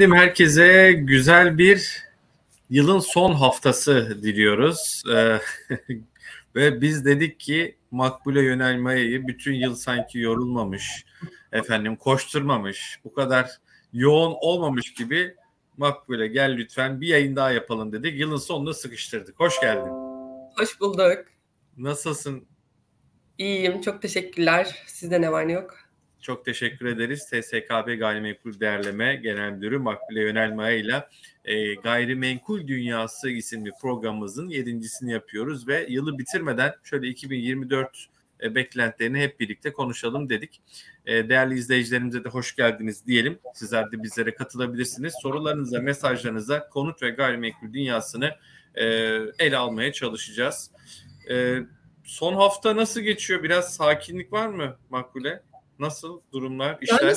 [0.00, 2.04] Efendim herkese güzel bir
[2.70, 5.02] yılın son haftası diliyoruz.
[5.12, 5.38] Ee,
[6.54, 11.04] ve biz dedik ki makbule yönelmeyi bütün yıl sanki yorulmamış,
[11.52, 13.50] efendim koşturmamış, bu kadar
[13.92, 15.34] yoğun olmamış gibi
[15.76, 18.20] makbule gel lütfen bir yayın daha yapalım dedik.
[18.20, 19.40] Yılın sonunu sıkıştırdık.
[19.40, 19.92] Hoş geldin.
[20.58, 21.24] Hoş bulduk.
[21.76, 22.44] Nasılsın?
[23.38, 23.80] İyiyim.
[23.80, 24.82] Çok teşekkürler.
[24.86, 25.89] Sizde ne var ne yok?
[26.20, 27.26] Çok teşekkür ederiz.
[27.26, 31.08] TSKB Gayrimenkul Değerleme Genel Müdürü Makbule Yönelmaya ile
[31.44, 38.06] e, Gayrimenkul Dünyası isimli programımızın yedincisini yapıyoruz ve yılı bitirmeden şöyle 2024
[38.42, 40.62] e, beklentilerini hep birlikte konuşalım dedik.
[41.06, 43.38] E, değerli izleyicilerimize de hoş geldiniz diyelim.
[43.54, 45.14] Sizler de bizlere katılabilirsiniz.
[45.22, 48.30] Sorularınıza, mesajlarınıza konut ve gayrimenkul dünyasını
[48.74, 48.84] e,
[49.38, 50.70] ele almaya çalışacağız.
[51.30, 51.58] E,
[52.04, 53.42] son hafta nasıl geçiyor?
[53.42, 55.42] Biraz sakinlik var mı Makbule?
[55.80, 57.02] Nasıl durumlar, işler?
[57.02, 57.16] Yani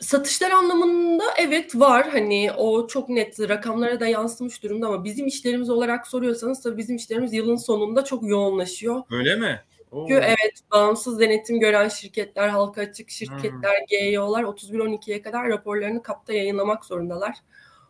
[0.00, 2.08] satışlar anlamında evet var.
[2.10, 6.96] Hani o çok net rakamlara da yansımış durumda ama bizim işlerimiz olarak soruyorsanız tabii bizim
[6.96, 9.02] işlerimiz yılın sonunda çok yoğunlaşıyor.
[9.10, 9.60] Öyle mi?
[9.92, 13.86] Çünkü evet bağımsız denetim gören şirketler, halka açık şirketler, hmm.
[13.88, 17.34] GEO'lar 31-12'ye kadar raporlarını kapta yayınlamak zorundalar.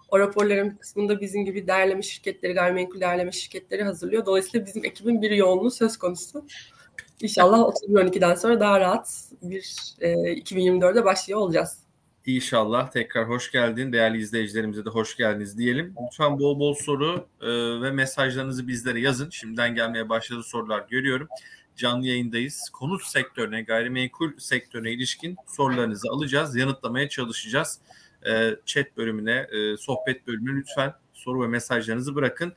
[0.08, 4.27] O raporların kısmında bizim gibi değerleme şirketleri, gayrimenkul değerleme şirketleri hazırlıyor.
[4.27, 6.44] Dolayısıyla bizim ekibin bir yoğunluğu söz konusu.
[7.23, 11.79] İnşallah 31-12'den sonra daha rahat bir e, 2024'de başlıyor olacağız.
[12.27, 13.92] İnşallah tekrar hoş geldin.
[13.92, 15.95] Değerli izleyicilerimize de hoş geldiniz diyelim.
[16.06, 17.48] Lütfen bol bol soru e,
[17.83, 19.31] ve mesajlarınızı bizlere yazın.
[19.31, 21.29] Şimdiden gelmeye başladı sorular görüyorum.
[21.77, 22.70] Canlı yayındayız.
[22.73, 26.57] Konut sektörüne, gayrimenkul sektörüne ilişkin sorularınızı alacağız.
[26.57, 27.79] Yanıtlamaya çalışacağız.
[28.27, 32.52] E, chat bölümüne, e, sohbet bölümüne lütfen soru ve mesajlarınızı bırakın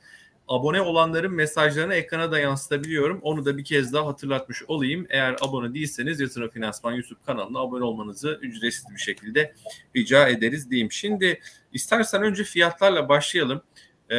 [0.48, 3.20] abone olanların mesajlarını ekrana da yansıtabiliyorum.
[3.22, 5.06] Onu da bir kez daha hatırlatmış olayım.
[5.10, 9.54] Eğer abone değilseniz Yatırım Finansman YouTube kanalına abone olmanızı ücretsiz bir şekilde
[9.96, 10.92] rica ederiz diyeyim.
[10.92, 11.40] Şimdi
[11.72, 13.62] istersen önce fiyatlarla başlayalım.
[14.10, 14.16] Ee,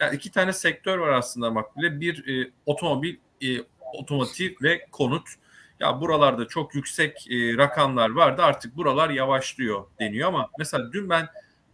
[0.00, 2.00] yani iki tane sektör var aslında makbule.
[2.00, 3.46] Bir e, otomobil, e,
[3.94, 5.28] otomotiv ve konut.
[5.80, 8.42] Ya buralarda çok yüksek e, rakamlar vardı.
[8.42, 11.28] Artık buralar yavaşlıyor deniyor ama mesela dün ben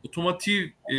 [0.05, 0.95] otomotiv e,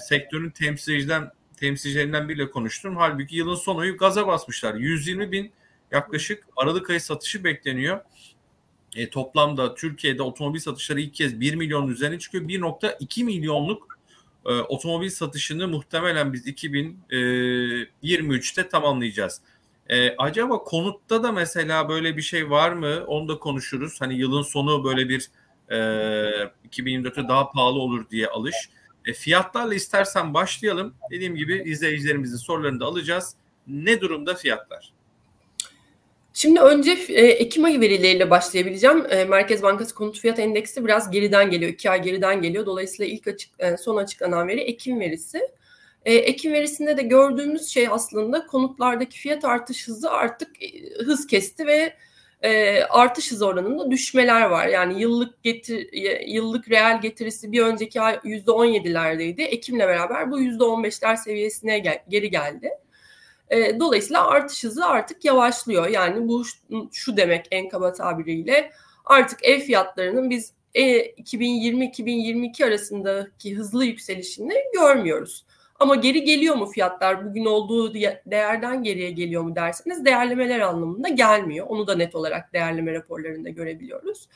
[0.00, 2.96] sektörün temsilciden temsilcilerinden biriyle konuştum.
[2.96, 4.74] Halbuki yılın son ayı gaza basmışlar.
[4.74, 5.52] 120 bin
[5.90, 8.00] yaklaşık Aralık ayı satışı bekleniyor.
[8.96, 12.44] E, toplamda Türkiye'de otomobil satışları ilk kez 1 milyonun üzerine çıkıyor.
[12.44, 13.98] 1.2 milyonluk
[14.46, 19.40] e, otomobil satışını muhtemelen biz 2023'te e, tamamlayacağız.
[19.88, 23.04] E, acaba konutta da mesela böyle bir şey var mı?
[23.06, 24.00] Onu da konuşuruz.
[24.00, 25.30] Hani yılın sonu böyle bir
[25.68, 25.76] e,
[26.70, 28.56] 2024'te daha pahalı olur diye alış.
[29.06, 30.94] E, fiyatlarla istersen başlayalım.
[31.10, 33.34] Dediğim gibi izleyicilerimizin sorularını da alacağız.
[33.66, 34.92] Ne durumda fiyatlar?
[36.34, 39.06] Şimdi önce e, Ekim ayı verileriyle başlayabileceğim.
[39.10, 41.72] E, Merkez Bankası Konut Fiyat Endeksi biraz geriden geliyor.
[41.72, 42.66] iki ay geriden geliyor.
[42.66, 45.40] Dolayısıyla ilk açık, e, son açıklanan veri Ekim verisi.
[46.04, 50.68] E, Ekim verisinde de gördüğümüz şey aslında konutlardaki fiyat artış hızı artık e,
[51.04, 51.96] hız kesti ve
[52.46, 54.66] e, artış hızı oranında düşmeler var.
[54.66, 55.92] Yani yıllık getir
[56.26, 59.42] yıllık reel getirisi bir önceki ay %17'lerdeydi.
[59.42, 62.70] Ekim'le beraber bu %15'ler seviyesine gel, geri geldi.
[63.50, 65.88] E, dolayısıyla artış hızı artık yavaşlıyor.
[65.88, 66.42] Yani bu
[66.92, 68.72] şu demek en kaba tabiriyle
[69.04, 75.44] artık ev fiyatlarının biz e, 2020-2022 arasındaki hızlı yükselişini görmüyoruz.
[75.78, 77.94] Ama geri geliyor mu fiyatlar bugün olduğu
[78.26, 81.66] değerden geriye geliyor mu derseniz değerlemeler anlamında gelmiyor.
[81.66, 84.28] Onu da net olarak değerleme raporlarında görebiliyoruz.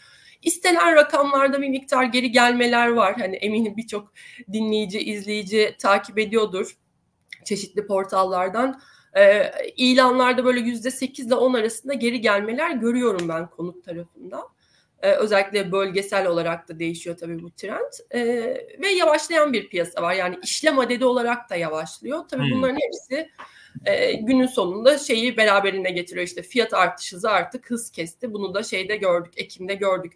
[0.42, 3.14] İstenen rakamlarda bir miktar geri gelmeler var.
[3.18, 4.12] Hani eminim birçok
[4.52, 6.76] dinleyici, izleyici takip ediyordur
[7.44, 8.80] çeşitli portallardan.
[9.16, 14.42] Ee, ilanlarda böyle yüzde sekiz ile on arasında geri gelmeler görüyorum ben konut tarafında.
[15.02, 17.92] Ee, özellikle bölgesel olarak da değişiyor tabii bu trend.
[18.14, 18.20] Ee,
[18.82, 20.14] ve yavaşlayan bir piyasa var.
[20.14, 22.24] Yani işlem adedi olarak da yavaşlıyor.
[22.28, 22.50] Tabii hmm.
[22.50, 23.30] bunların hepsi
[23.84, 26.26] e, günün sonunda şeyi beraberine getiriyor.
[26.26, 28.32] İşte fiyat artış hızı artık hız kesti.
[28.32, 30.12] Bunu da şeyde gördük, Ekim'de gördük.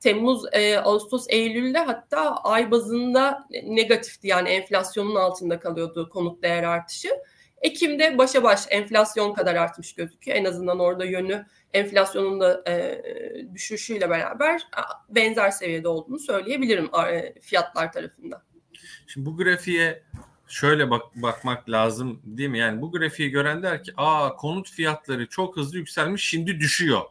[0.00, 4.28] Temmuz, e, Ağustos, Eylül'de hatta ay bazında negatifti.
[4.28, 7.08] Yani enflasyonun altında kalıyordu konut değer artışı.
[7.62, 10.36] Ekim'de başa baş enflasyon kadar artmış gözüküyor.
[10.36, 13.02] En azından orada yönü enflasyonun da e,
[13.54, 14.68] düşüşüyle beraber
[15.08, 18.42] benzer seviyede olduğunu söyleyebilirim e, fiyatlar tarafında.
[19.06, 20.02] Şimdi bu grafiğe
[20.48, 22.58] şöyle bak bakmak lazım değil mi?
[22.58, 27.02] Yani bu grafiği gören der ki aa konut fiyatları çok hızlı yükselmiş şimdi düşüyor.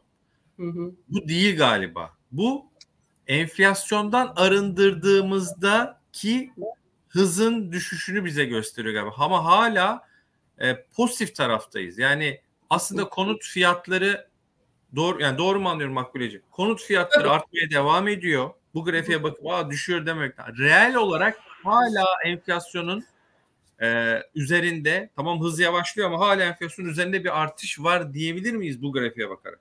[0.57, 0.91] Hı hı.
[1.09, 2.13] Bu değil galiba.
[2.31, 2.65] Bu
[3.27, 6.51] enflasyondan arındırdığımızda ki
[7.07, 9.15] hızın düşüşünü bize gösteriyor galiba.
[9.17, 10.07] Ama hala
[10.61, 11.97] e, pozitif taraftayız.
[11.97, 14.27] Yani aslında konut fiyatları
[14.95, 16.45] doğru yani doğru mu anlıyorum Makbuleciğim?
[16.51, 17.31] Konut fiyatları evet.
[17.31, 18.49] artmaya devam ediyor.
[18.73, 20.33] Bu grafiğe bakıp aa düşüyor demek.
[20.59, 23.05] Reel olarak hala enflasyonun
[23.81, 28.91] e, üzerinde tamam hız yavaşlıyor ama hala enflasyonun üzerinde bir artış var diyebilir miyiz bu
[28.91, 29.59] grafiğe bakarak?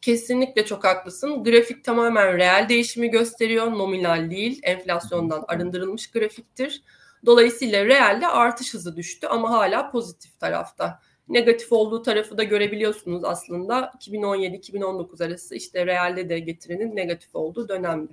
[0.00, 1.44] Kesinlikle çok haklısın.
[1.44, 3.66] Grafik tamamen reel değişimi gösteriyor.
[3.72, 4.60] Nominal değil.
[4.62, 6.82] Enflasyondan arındırılmış grafiktir.
[7.26, 11.00] Dolayısıyla realde artış hızı düştü ama hala pozitif tarafta.
[11.28, 13.92] Negatif olduğu tarafı da görebiliyorsunuz aslında.
[14.00, 18.12] 2017-2019 arası işte realde de getirinin negatif olduğu dönemde.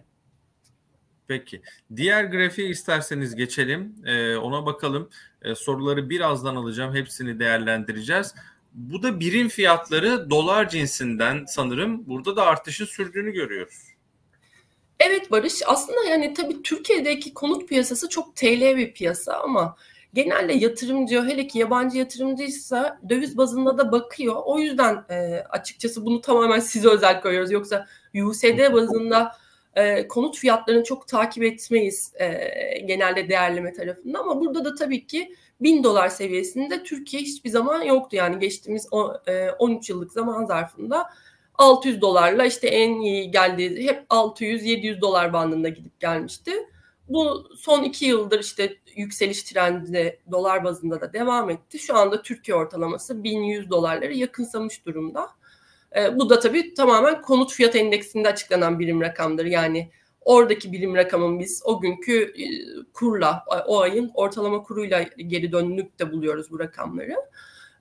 [1.28, 1.62] Peki.
[1.96, 3.96] Diğer grafiğe isterseniz geçelim.
[4.06, 5.10] Ee, ona bakalım.
[5.42, 6.96] Ee, soruları birazdan alacağım.
[6.96, 8.36] Hepsini değerlendireceğiz.
[8.74, 12.08] Bu da birim fiyatları dolar cinsinden sanırım.
[12.08, 13.93] Burada da artışın sürdüğünü görüyoruz.
[15.00, 19.76] Evet Barış aslında yani tabii Türkiye'deki konut piyasası çok TL bir piyasa ama
[20.14, 24.36] genelde yatırımcı hele ki yabancı yatırımcıysa döviz bazında da bakıyor.
[24.46, 27.52] O yüzden e, açıkçası bunu tamamen size özel koyuyoruz.
[27.52, 27.88] Yoksa
[28.24, 29.36] USD bazında
[29.76, 32.28] e, konut fiyatlarını çok takip etmeyiz e,
[32.86, 38.16] genelde değerleme tarafında ama burada da tabii ki 1000 dolar seviyesinde Türkiye hiçbir zaman yoktu.
[38.16, 41.06] Yani geçtiğimiz o, e, 13 yıllık zaman zarfında
[41.56, 46.52] 600 dolarla işte en iyi geldiği hep 600-700 dolar bandında gidip gelmişti.
[47.10, 51.80] Bu son iki yıldır işte yükseliş trendi dolar bazında da devam etti.
[51.80, 55.30] Şu anda Türkiye ortalaması 1100 dolarları yakınsamış durumda.
[55.96, 59.46] E, bu da tabii tamamen konut fiyat endeksinde açıklanan birim rakamdır.
[59.46, 59.92] Yani
[60.22, 62.46] oradaki birim rakamın biz o günkü e,
[62.94, 67.16] kurla, o ayın ortalama kuruyla geri dönülükte buluyoruz bu rakamları.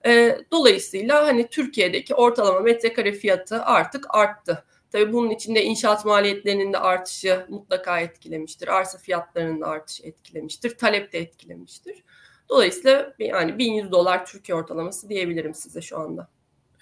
[0.06, 4.64] E, dolayısıyla hani Türkiye'deki ortalama metrekare fiyatı artık arttı.
[4.92, 8.68] Tabii bunun içinde inşaat maliyetlerinin de artışı mutlaka etkilemiştir.
[8.68, 10.78] Arsa fiyatlarının da artışı etkilemiştir.
[10.78, 12.02] Talep de etkilemiştir.
[12.48, 16.28] Dolayısıyla yani 1100 dolar Türkiye ortalaması diyebilirim size şu anda.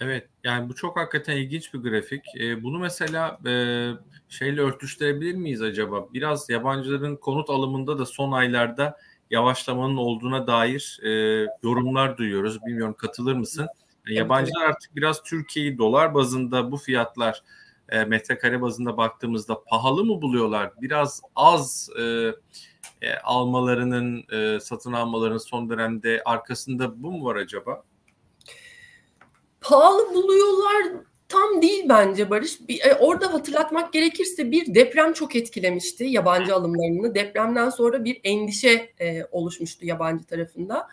[0.00, 2.24] Evet yani bu çok hakikaten ilginç bir grafik.
[2.40, 3.52] Ee, bunu mesela e,
[4.28, 6.12] şeyle örtüştürebilir miyiz acaba?
[6.12, 8.96] Biraz yabancıların konut alımında da son aylarda
[9.30, 11.10] yavaşlamanın olduğuna dair e,
[11.62, 12.62] yorumlar duyuyoruz.
[12.66, 13.68] Bilmiyorum katılır mısın?
[14.06, 17.42] Yani yabancılar artık biraz Türkiye'yi dolar bazında bu fiyatlar
[17.88, 20.72] e, metrekare bazında baktığımızda pahalı mı buluyorlar?
[20.80, 22.32] Biraz az e,
[23.02, 27.82] e, almalarının, e, satın almalarının son dönemde arkasında bu mu var acaba?
[29.60, 32.68] Pahalı buluyorlar tam değil bence Barış.
[32.68, 37.14] Bir, e, orada hatırlatmak gerekirse bir deprem çok etkilemişti yabancı alımlarını.
[37.14, 40.88] Depremden sonra bir endişe e, oluşmuştu yabancı tarafında.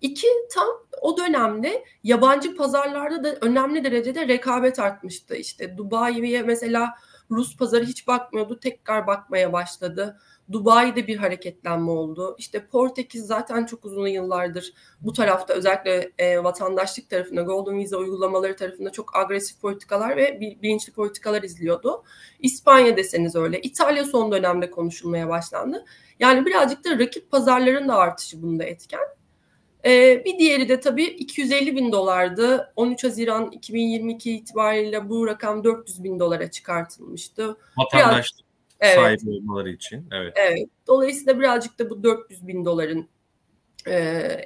[0.00, 0.68] İki, tam
[1.00, 5.36] o dönemde yabancı pazarlarda da önemli derecede rekabet artmıştı.
[5.36, 6.94] İşte Dubai'ye mesela
[7.30, 10.18] Rus pazarı hiç bakmıyordu, tekrar bakmaya başladı.
[10.52, 12.34] Dubai'de bir hareketlenme oldu.
[12.38, 18.56] İşte Portekiz zaten çok uzun yıllardır bu tarafta özellikle e, vatandaşlık tarafında Golden Visa uygulamaları
[18.56, 22.02] tarafında çok agresif politikalar ve bilinçli politikalar izliyordu.
[22.40, 23.60] İspanya deseniz öyle.
[23.60, 25.84] İtalya son dönemde konuşulmaya başlandı.
[26.20, 29.00] Yani birazcık da rakip pazarların da artışı bunda etken.
[29.84, 32.72] Ee, bir diğeri de tabii 250 bin dolardı.
[32.76, 37.56] 13 Haziran 2022 itibariyle bu rakam 400 bin dolara çıkartılmıştı.
[37.78, 38.51] Vatandaşlık
[38.82, 39.20] evet.
[39.20, 40.08] sahibi olmaları için.
[40.12, 40.32] Evet.
[40.36, 40.68] evet.
[40.86, 43.08] Dolayısıyla birazcık da bu 400 bin doların
[43.86, 43.94] e,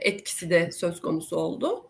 [0.01, 1.89] etkisi de söz konusu oldu.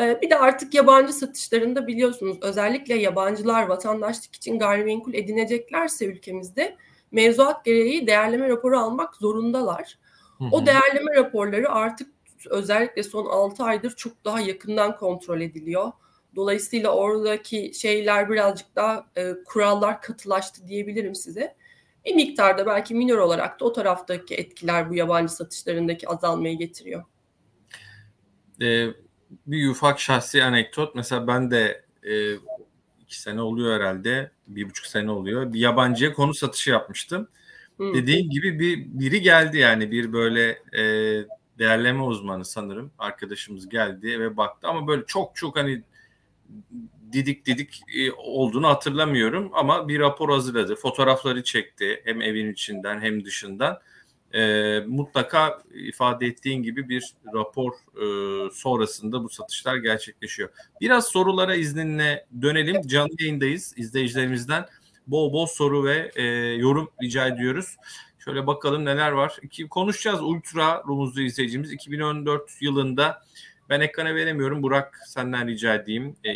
[0.00, 6.76] E, bir de artık yabancı satışlarında biliyorsunuz özellikle yabancılar vatandaşlık için gayrimenkul edineceklerse ülkemizde
[7.10, 9.98] mevzuat gereği değerleme raporu almak zorundalar.
[10.38, 10.48] Hı hı.
[10.52, 12.08] O değerleme raporları artık
[12.46, 15.92] özellikle son 6 aydır çok daha yakından kontrol ediliyor.
[16.36, 21.54] Dolayısıyla oradaki şeyler birazcık daha e, kurallar katılaştı diyebilirim size.
[22.08, 27.04] Bir miktarda belki minor olarak da o taraftaki etkiler bu yabancı satışlarındaki azalmayı getiriyor.
[28.62, 28.86] Ee,
[29.46, 30.94] bir ufak şahsi anekdot.
[30.94, 32.34] Mesela ben de e,
[33.00, 34.30] iki sene oluyor herhalde.
[34.46, 35.52] Bir buçuk sene oluyor.
[35.52, 37.28] Bir yabancıya konu satışı yapmıştım.
[37.78, 37.94] Hı.
[37.94, 40.82] Dediğin gibi bir biri geldi yani bir böyle e,
[41.58, 45.82] değerleme uzmanı sanırım arkadaşımız geldi ve baktı ama böyle çok çok hani
[47.12, 50.76] didik didik e, olduğunu hatırlamıyorum ama bir rapor hazırladı.
[50.76, 53.80] Fotoğrafları çekti hem evin içinden hem dışından.
[54.34, 58.04] E, mutlaka ifade ettiğin gibi bir rapor e,
[58.50, 60.48] sonrasında bu satışlar gerçekleşiyor.
[60.80, 62.82] Biraz sorulara izninle dönelim.
[62.86, 63.74] Canlı yayındayız.
[63.76, 64.66] İzleyicilerimizden
[65.06, 66.22] bol bol soru ve e,
[66.54, 67.76] yorum rica ediyoruz.
[68.18, 69.36] Şöyle bakalım neler var.
[69.42, 71.72] İki, konuşacağız Ultra Rumuzlu izleyicimiz.
[71.72, 73.22] 2014 yılında
[73.68, 74.62] ben ekrana veremiyorum.
[74.62, 76.16] Burak senden rica edeyim.
[76.24, 76.34] E,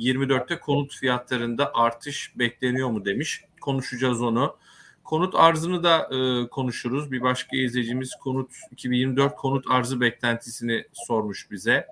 [0.00, 3.44] 2024'te konut fiyatlarında artış bekleniyor mu demiş.
[3.60, 4.56] Konuşacağız onu.
[5.04, 7.12] Konut arzını da e, konuşuruz.
[7.12, 11.86] Bir başka izleyicimiz konut 2024 konut arzı beklentisini sormuş bize.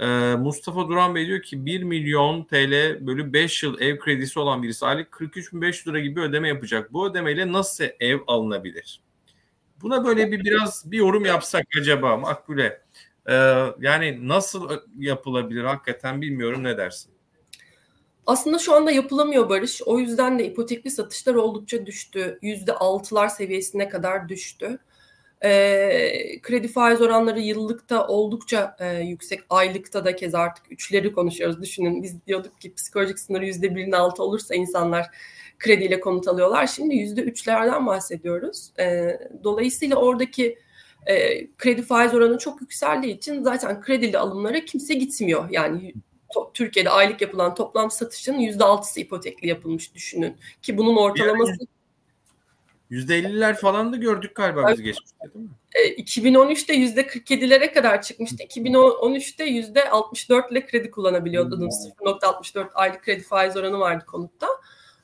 [0.00, 0.06] E,
[0.38, 4.86] Mustafa Duran Bey diyor ki 1 milyon TL bölü 5 yıl ev kredisi olan birisi
[4.86, 6.92] aylık 43.500 lira gibi ödeme yapacak.
[6.92, 9.00] Bu ödemeyle nasıl ev alınabilir?
[9.82, 12.82] Buna böyle bir biraz bir yorum yapsak acaba Makbule?
[13.26, 13.34] E,
[13.80, 17.12] yani nasıl yapılabilir hakikaten bilmiyorum ne dersin?
[18.30, 19.82] Aslında şu anda yapılamıyor Barış.
[19.82, 22.38] O yüzden de ipotekli satışlar oldukça düştü.
[22.42, 24.78] Yüzde altılar seviyesine kadar düştü.
[25.40, 29.40] E, kredi faiz oranları yıllıkta oldukça e, yüksek.
[29.50, 31.62] Aylıkta da kez artık üçleri konuşuyoruz.
[31.62, 35.06] Düşünün biz diyorduk ki psikolojik sınırı yüzde birin altı olursa insanlar
[35.58, 36.66] krediyle konut alıyorlar.
[36.66, 38.70] Şimdi yüzde üçlerden bahsediyoruz.
[38.78, 40.58] E, dolayısıyla oradaki
[41.06, 45.48] e, kredi faiz oranı çok yükseldiği için zaten kredili alımlara kimse gitmiyor.
[45.50, 45.94] Yani
[46.34, 50.36] to, Türkiye'de aylık yapılan toplam satışın yüzde altısı ipotekli yapılmış düşünün.
[50.62, 51.52] Ki bunun ortalaması...
[52.90, 55.50] Yüzde elliler falan da gördük galiba biz geçmişte değil mi?
[55.74, 58.42] E, 2013'te yüzde 47'lere kadar çıkmıştı.
[58.42, 61.74] 2013'te yüzde 64 ile kredi kullanabiliyordunuz.
[61.98, 62.06] Hmm.
[62.08, 64.46] 0.64 aylık kredi faiz oranı vardı konutta.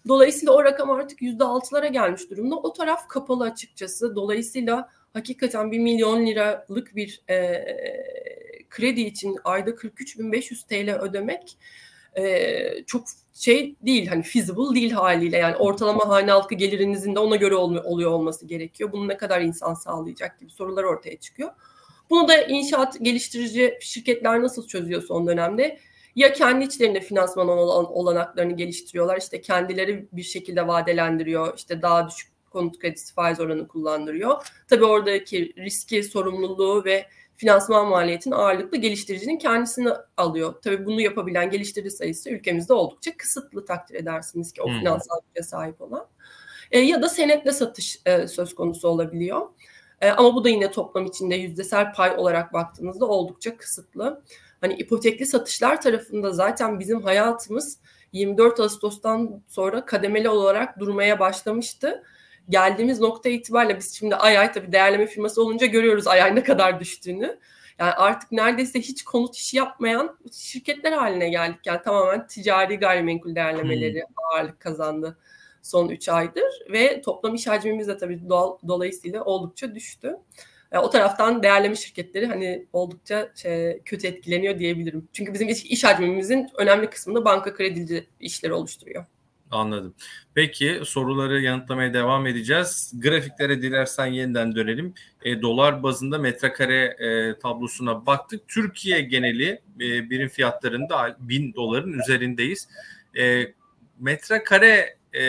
[0.08, 2.56] Dolayısıyla o rakam artık yüzde altılara gelmiş durumda.
[2.56, 4.16] O taraf kapalı açıkçası.
[4.16, 7.34] Dolayısıyla hakikaten bir milyon liralık bir e,
[8.70, 11.58] kredi için ayda 43.500 TL ödemek
[12.18, 13.04] e, çok
[13.34, 17.76] şey değil hani feasible değil haliyle yani ortalama hane halkı gelirinizin de ona göre ol,
[17.84, 18.92] oluyor olması gerekiyor.
[18.92, 21.50] Bunu ne kadar insan sağlayacak gibi sorular ortaya çıkıyor.
[22.10, 25.78] Bunu da inşaat geliştirici şirketler nasıl çözüyor son dönemde?
[26.16, 32.30] Ya kendi içlerinde finansman olan, olanaklarını geliştiriyorlar işte kendileri bir şekilde vadelendiriyor işte daha düşük
[32.50, 34.46] konut kredisi faiz oranı kullandırıyor.
[34.68, 37.06] Tabii oradaki riski, sorumluluğu ve
[37.36, 40.54] finansman maliyetini ağırlıklı geliştiricinin kendisini alıyor.
[40.62, 44.78] Tabii bunu yapabilen geliştirici sayısı ülkemizde oldukça kısıtlı takdir edersiniz ki o hmm.
[44.78, 46.06] finansal güce sahip olan.
[46.70, 49.48] E, ya da senetle satış e, söz konusu olabiliyor.
[50.00, 54.22] E, ama bu da yine toplam içinde yüzdesel pay olarak baktığınızda oldukça kısıtlı.
[54.60, 57.78] Hani ipotekli satışlar tarafında zaten bizim hayatımız
[58.12, 62.02] 24 Ağustos'tan sonra kademeli olarak durmaya başlamıştı
[62.48, 66.42] geldiğimiz nokta itibariyle biz şimdi ay ay tabii değerleme firması olunca görüyoruz ay ay ne
[66.42, 67.38] kadar düştüğünü.
[67.78, 71.60] Yani artık neredeyse hiç konut işi yapmayan şirketler haline geldik.
[71.64, 74.14] Yani tamamen ticari gayrimenkul değerlemeleri hmm.
[74.34, 75.18] ağırlık kazandı
[75.66, 80.16] son 3 aydır ve toplam iş hacmimiz de tabii doğal, dolayısıyla oldukça düştü.
[80.72, 85.08] Yani o taraftan değerleme şirketleri hani oldukça şey, kötü etkileniyor diyebilirim.
[85.12, 89.04] Çünkü bizim iş, iş hacmimizin önemli kısmını banka kredici işleri oluşturuyor.
[89.56, 89.94] Anladım.
[90.34, 92.92] Peki soruları yanıtlamaya devam edeceğiz.
[92.98, 94.94] Grafiklere dilersen yeniden dönelim.
[95.22, 98.48] E, dolar bazında metrekare e, tablosuna baktık.
[98.48, 102.68] Türkiye geneli e, birim fiyatlarında 1000 doların üzerindeyiz.
[103.18, 103.52] E,
[103.98, 105.22] metrekare e,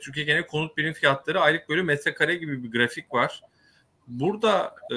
[0.00, 3.42] Türkiye geneli konut birim fiyatları aylık bölü metrekare gibi bir grafik var.
[4.06, 4.96] Burada e,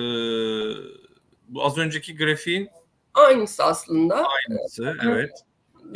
[1.48, 2.70] bu az önceki grafiğin
[3.14, 4.16] aynısı aslında.
[4.16, 5.32] Aynısı evet.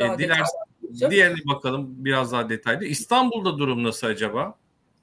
[0.00, 0.73] E, dilersen
[1.10, 2.84] Diğerine bakalım biraz daha detaylı.
[2.84, 4.54] İstanbul'da durum nasıl acaba?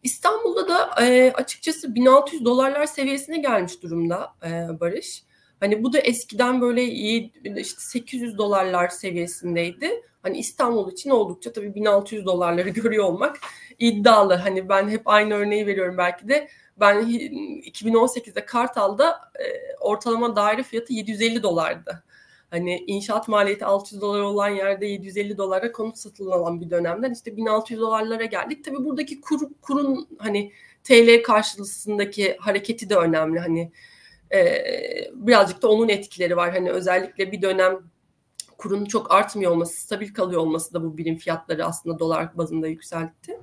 [0.03, 5.23] İstanbul'da da e, açıkçası 1600 dolarlar seviyesine gelmiş durumda e, Barış.
[5.59, 10.01] Hani bu da eskiden böyle iyi işte 800 dolarlar seviyesindeydi.
[10.23, 13.37] Hani İstanbul için oldukça tabii 1600 dolarları görüyor olmak
[13.79, 14.33] iddialı.
[14.33, 16.47] Hani ben hep aynı örneği veriyorum belki de.
[16.79, 22.03] Ben 2018'de Kartal'da e, ortalama daire fiyatı 750 dolardı.
[22.51, 27.79] Hani inşaat maliyeti 600 dolar olan yerde 750 dolara konut satılan bir dönemden işte 1600
[27.79, 28.65] dolarlara geldik.
[28.65, 30.51] Tabii buradaki kur, kurun hani
[30.83, 33.39] TL karşılığındaki hareketi de önemli.
[33.39, 33.71] Hani
[34.33, 34.63] e,
[35.13, 36.51] birazcık da onun etkileri var.
[36.51, 37.79] Hani özellikle bir dönem
[38.57, 43.39] kurun çok artmıyor olması, stabil kalıyor olması da bu birim fiyatları aslında dolar bazında yükseltti.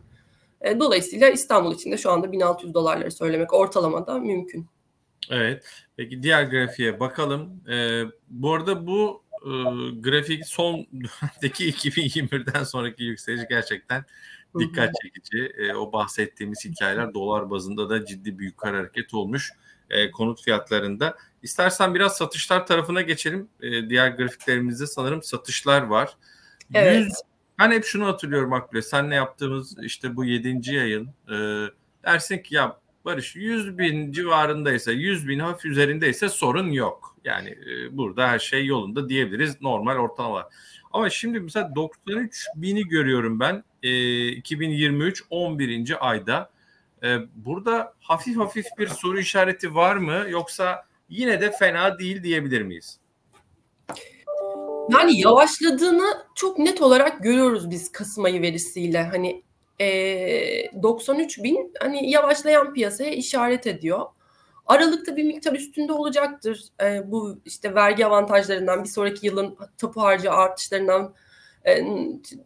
[0.60, 4.66] E, dolayısıyla İstanbul için de şu anda 1600 dolarları söylemek ortalamada mümkün.
[5.30, 5.84] Evet.
[5.96, 7.68] Peki diğer grafiğe bakalım.
[7.68, 9.50] Ee, bu arada bu e,
[10.00, 14.04] grafik son dönemdeki 2021'den sonraki yükseliş gerçekten
[14.58, 15.52] dikkat çekici.
[15.58, 19.52] E, o bahsettiğimiz hikayeler dolar bazında da ciddi bir yukarı hareket olmuş
[19.90, 21.16] e, konut fiyatlarında.
[21.42, 23.48] İstersen biraz satışlar tarafına geçelim.
[23.62, 26.16] E, diğer grafiklerimizde sanırım satışlar var.
[26.74, 27.04] Evet.
[27.04, 27.12] 100,
[27.58, 28.82] ben hep şunu hatırlıyorum Akbile.
[28.82, 30.74] Senle yaptığımız işte bu 7.
[30.74, 31.66] yayın e,
[32.04, 37.16] dersin ki ya Barış 100 bin civarındaysa 100 bin hafif üzerindeyse sorun yok.
[37.24, 40.48] Yani e, burada her şey yolunda diyebiliriz normal ortalama.
[40.92, 46.10] Ama şimdi mesela 93 bini görüyorum ben e, 2023 11.
[46.10, 46.50] ayda.
[47.02, 52.62] E, burada hafif hafif bir soru işareti var mı yoksa yine de fena değil diyebilir
[52.62, 52.98] miyiz?
[54.92, 59.02] Yani yavaşladığını çok net olarak görüyoruz biz Kasım ayı verisiyle.
[59.02, 59.42] Hani
[59.80, 64.06] e, 93 bin hani yavaşlayan piyasaya işaret ediyor.
[64.66, 66.64] Aralıkta bir miktar üstünde olacaktır.
[66.82, 71.14] E, bu işte vergi avantajlarından bir sonraki yılın tapu harcı artışlarından
[71.64, 71.84] e,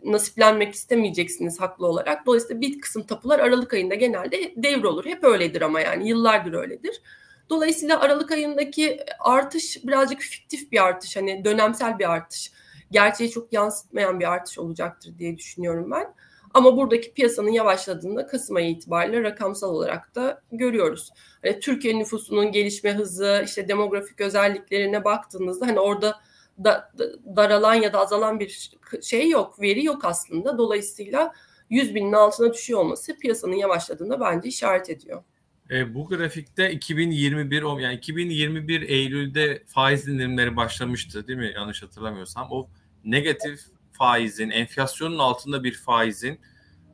[0.04, 2.26] nasiplenmek istemeyeceksiniz haklı olarak.
[2.26, 5.04] Dolayısıyla bir kısım tapular Aralık ayında genelde devrolur.
[5.04, 7.02] Hep öyledir ama yani yıllardır öyledir.
[7.50, 11.16] Dolayısıyla Aralık ayındaki artış birazcık fiktif bir artış.
[11.16, 12.52] Hani dönemsel bir artış.
[12.90, 16.14] Gerçeği çok yansıtmayan bir artış olacaktır diye düşünüyorum ben.
[16.54, 21.11] Ama buradaki piyasanın yavaşladığında Kasım ayı itibariyle rakamsal olarak da görüyoruz.
[21.42, 26.21] Hani Türkiye nüfusunun gelişme hızı, işte demografik özelliklerine baktığınızda hani orada
[26.64, 28.71] da, da, daralan ya da azalan bir
[29.02, 30.59] şey yok, veri yok aslında.
[30.59, 31.32] Dolayısıyla
[31.71, 35.23] 100 binin altına düşüyor olması piyasanın yavaşladığında bence işaret ediyor.
[35.71, 41.52] E, bu grafikte 2021 yani 2021 Eylül'de faiz indirimleri başlamıştı değil mi?
[41.54, 42.49] Yanlış hatırlamıyorsam.
[42.50, 42.68] O
[43.04, 43.61] negatif
[43.92, 46.40] faizin, enflasyonun altında bir faizin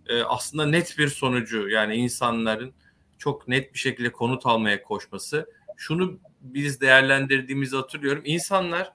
[0.09, 1.69] e, aslında net bir sonucu.
[1.69, 2.73] Yani insanların
[3.19, 5.47] çok net bir şekilde konut almaya koşması.
[5.77, 8.23] Şunu biz değerlendirdiğimizi hatırlıyorum.
[8.27, 8.93] İnsanlar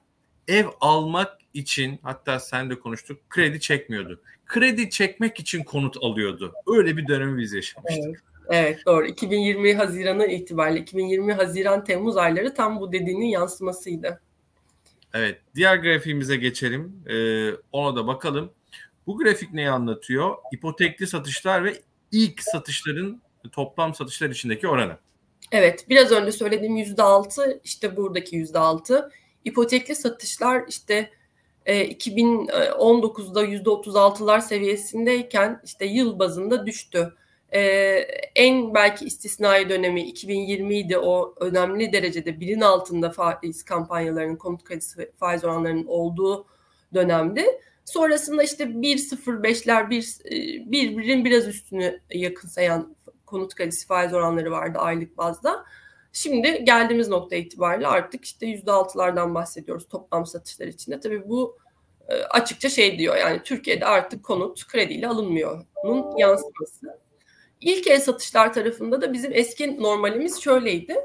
[0.48, 4.22] ev almak için hatta sen de konuştuk kredi çekmiyordu.
[4.46, 6.54] Kredi çekmek için konut alıyordu.
[6.68, 8.04] Öyle bir dönemi biz yaşamıştık.
[8.06, 8.34] Evet.
[8.50, 9.06] Evet doğru.
[9.06, 14.22] 2020 Haziran'ı itibariyle 2020 Haziran Temmuz ayları tam bu dediğinin yansımasıydı.
[15.14, 15.42] Evet.
[15.56, 17.04] Diğer grafiğimize geçelim.
[17.10, 18.52] Ee, ona da bakalım.
[19.08, 20.36] Bu grafik neyi anlatıyor?
[20.52, 24.98] İpotekli satışlar ve ilk satışların toplam satışlar içindeki oranı.
[25.52, 25.86] Evet.
[25.90, 29.10] Biraz önce söylediğim %6 işte buradaki %6.
[29.46, 31.10] İpotekli satışlar işte
[31.66, 37.14] 2019'da e, %36'lar seviyesindeyken işte yıl bazında düştü.
[37.56, 37.60] Ee,
[38.36, 45.12] en belki istisnai dönemi 2020 idi o önemli derecede birin altında faiz kampanyalarının konut kredisi
[45.20, 46.46] faiz oranlarının olduğu
[46.94, 47.46] dönemdi.
[47.86, 54.80] Sonrasında işte 1.05'ler bir, e, bir birin biraz üstünü yakınsayan konut kredisi faiz oranları vardı
[54.80, 55.66] aylık bazda.
[56.14, 61.00] Şimdi geldiğimiz nokta itibariyle artık işte %6'lardan bahsediyoruz toplam satışlar içinde.
[61.00, 61.58] Tabii bu
[62.10, 67.04] e, açıkça şey diyor yani Türkiye'de artık konut krediyle alınmıyor'nun yansıması.
[67.64, 70.96] İlk el satışlar tarafında da bizim eski normalimiz şöyleydi.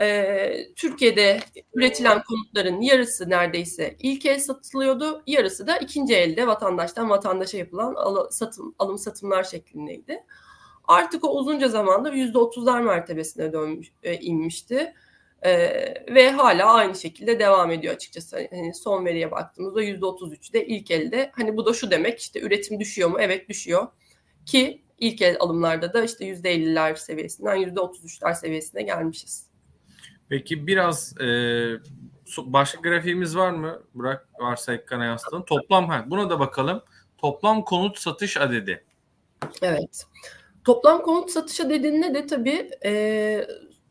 [0.00, 1.40] Ee, Türkiye'de
[1.74, 8.74] üretilen konutların yarısı neredeyse ilk el satılıyordu, yarısı da ikinci elde vatandaştan vatandaşa yapılan satım,
[8.78, 10.24] alım satımlar şeklindeydi.
[10.84, 14.94] Artık o uzunca yüzde otuzlar mertebesine dönmüş, e, inmişti.
[15.44, 18.48] Ee, ve hala aynı şekilde devam ediyor açıkçası.
[18.50, 21.30] Hani son veriye baktığımızda yüzde otuz üçte ilk elde.
[21.34, 23.16] Hani bu da şu demek işte üretim düşüyor mu?
[23.20, 23.86] Evet düşüyor.
[24.46, 29.46] Ki ilk alımlarda da işte yüzde 50'ler seviyesinden yüzde 33'ler seviyesine gelmişiz.
[30.28, 31.26] Peki biraz e,
[32.38, 33.82] başka grafiğimiz var mı?
[33.94, 35.44] Burak varsa ekrana yansıtalım.
[35.44, 36.82] Toplam ha, buna da bakalım.
[37.18, 38.84] Toplam konut satış adedi.
[39.62, 40.06] Evet.
[40.64, 43.46] Toplam konut satış adedinde de tabii e,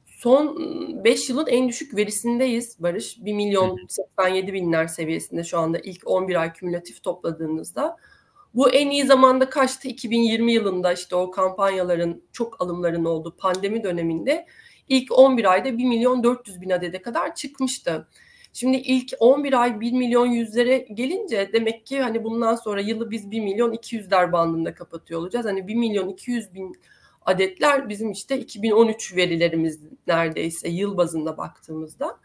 [0.06, 0.58] son
[1.04, 3.17] 5 yılın en düşük verisindeyiz Barış.
[3.26, 7.97] 1 milyon 87 binler seviyesinde şu anda ilk 11 ay kümülatif topladığınızda.
[8.56, 9.88] Bu en iyi zamanda kaçtı?
[9.88, 14.46] 2020 yılında işte o kampanyaların çok alımların olduğu pandemi döneminde
[14.90, 18.08] ilk 11 ayda 1 milyon 400 bin adede kadar çıkmıştı.
[18.54, 23.32] Şimdi ilk 11 ay 1 milyon yüzlere gelince demek ki hani bundan sonra yılı biz
[23.32, 25.46] 1 milyon 200'ler bandında kapatıyor olacağız.
[25.46, 26.76] Hani 1 milyon 200 bin
[27.26, 32.18] adetler bizim işte 2013 verilerimiz neredeyse yıl bazında baktığımızda.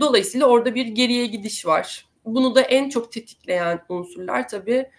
[0.00, 2.06] Dolayısıyla orada bir geriye gidiş var.
[2.24, 4.90] Bunu da en çok tetikleyen unsurlar tabii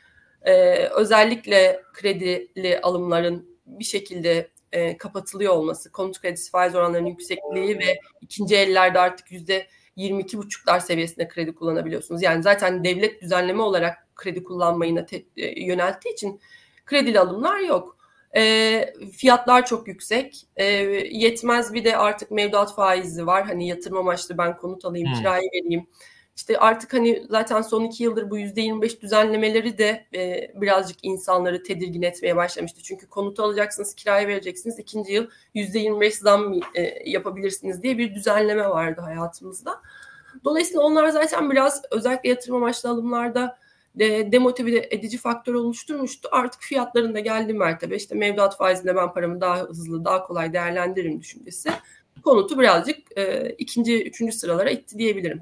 [0.41, 7.99] e, özellikle kredili alımların bir şekilde e, kapatılıyor olması, konut kredisi faiz oranlarının yüksekliği ve
[8.21, 12.21] ikinci ellerde artık yüzde 22 buçuklar seviyesinde kredi kullanabiliyorsunuz.
[12.21, 16.41] Yani zaten devlet düzenleme olarak kredi kullanmayına te- e, yönelttiği için
[16.85, 17.97] kredili alımlar yok.
[18.35, 20.47] E, fiyatlar çok yüksek.
[20.55, 20.65] E,
[21.11, 23.45] yetmez bir de artık mevduat faizi var.
[23.45, 25.15] Hani yatırım amaçlı ben konut alayım, hmm.
[25.15, 25.87] kiraya vereyim
[26.35, 31.63] işte artık hani zaten son iki yıldır bu yüzde 25 düzenlemeleri de e, birazcık insanları
[31.63, 32.81] tedirgin etmeye başlamıştı.
[32.83, 34.79] Çünkü konut alacaksınız, kiraya vereceksiniz.
[34.79, 39.81] ikinci yıl yüzde 25 zam e, yapabilirsiniz diye bir düzenleme vardı hayatımızda.
[40.43, 43.57] Dolayısıyla onlar zaten biraz özellikle yatırım amaçlı alımlarda
[43.95, 46.29] de, demotive edici faktör oluşturmuştu.
[46.31, 51.69] Artık fiyatlarında geldiği mertebe işte mevduat faizinde ben paramı daha hızlı, daha kolay değerlendiririm düşüncesi
[52.23, 55.39] konutu birazcık e, ikinci, üçüncü sıralara itti diyebilirim.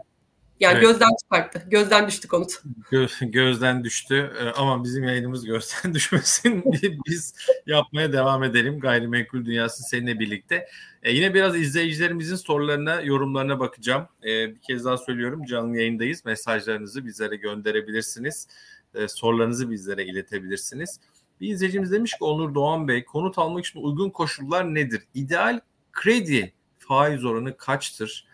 [0.59, 0.81] Yani evet.
[0.81, 1.63] gözden çıkarttı.
[1.67, 2.51] Gözden düştü konut.
[2.91, 6.63] Göz, gözden düştü ee, ama bizim yayınımız gözden düşmesin.
[7.07, 8.79] Biz yapmaya devam edelim.
[8.79, 10.67] Gayrimenkul Dünyası seninle birlikte.
[11.03, 14.07] Ee, yine biraz izleyicilerimizin sorularına, yorumlarına bakacağım.
[14.23, 16.25] Ee, bir kez daha söylüyorum canlı yayındayız.
[16.25, 18.47] Mesajlarınızı bizlere gönderebilirsiniz.
[18.95, 20.99] Ee, sorularınızı bizlere iletebilirsiniz.
[21.41, 25.01] Bir izleyicimiz demiş ki Onur Doğan Bey konut almak için uygun koşullar nedir?
[25.13, 25.59] İdeal
[25.91, 28.28] kredi faiz oranı kaçtır?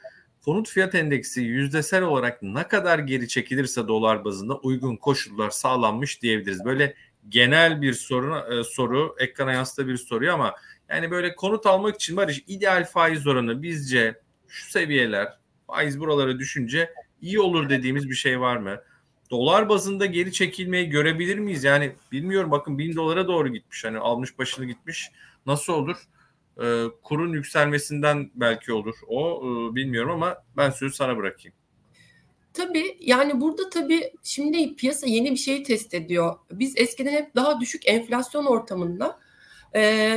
[0.45, 6.65] Konut fiyat endeksi yüzdesel olarak ne kadar geri çekilirse dolar bazında uygun koşullar sağlanmış diyebiliriz.
[6.65, 6.95] Böyle
[7.29, 10.55] genel bir soru, e, soru ekrana yansıda bir soruyor ama
[10.89, 15.27] yani böyle konut almak için Barış ideal faiz oranı bizce şu seviyeler
[15.67, 18.81] faiz buralara düşünce iyi olur dediğimiz bir şey var mı?
[19.31, 21.63] Dolar bazında geri çekilmeyi görebilir miyiz?
[21.63, 23.83] Yani bilmiyorum bakın bin dolara doğru gitmiş.
[23.85, 25.11] Hani almış başını gitmiş.
[25.45, 25.97] Nasıl olur?
[26.61, 28.95] Ee, kurun yükselmesinden belki olur.
[29.07, 31.55] O e, bilmiyorum ama ben sözü sana bırakayım.
[32.53, 36.35] Tabii yani burada tabii şimdi piyasa yeni bir şeyi test ediyor.
[36.51, 39.19] Biz eskiden hep daha düşük enflasyon ortamında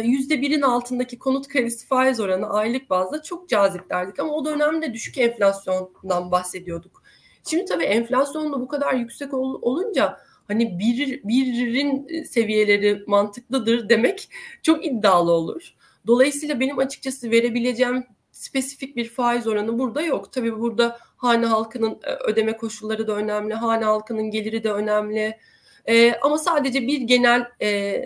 [0.04, 4.94] yüzde birin altındaki konut kredisi faiz oranı aylık bazda çok cazip derdik ama o dönemde
[4.94, 7.02] düşük enflasyondan bahsediyorduk.
[7.50, 14.28] Şimdi tabii enflasyon da bu kadar yüksek ol, olunca hani bir, birin seviyeleri mantıklıdır demek
[14.62, 15.74] çok iddialı olur.
[16.08, 20.32] Dolayısıyla benim açıkçası verebileceğim spesifik bir faiz oranı burada yok.
[20.32, 25.38] Tabii burada hane halkının ödeme koşulları da önemli, hane halkının geliri de önemli.
[25.86, 28.02] E, ama sadece bir genel e,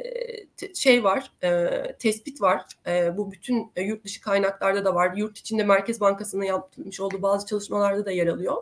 [0.74, 2.64] şey var, e, tespit var.
[2.86, 5.16] E, bu bütün e, yurt dışı kaynaklarda da var.
[5.16, 8.56] Yurt içinde Merkez Bankası'nın yapmış olduğu bazı çalışmalarda da yer alıyor.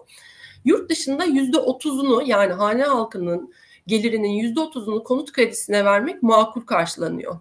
[0.64, 3.52] Yurt dışında yüzde otuzunu yani hane halkının
[3.86, 7.38] gelirinin yüzde otuzunu konut kredisine vermek makul karşılanıyor.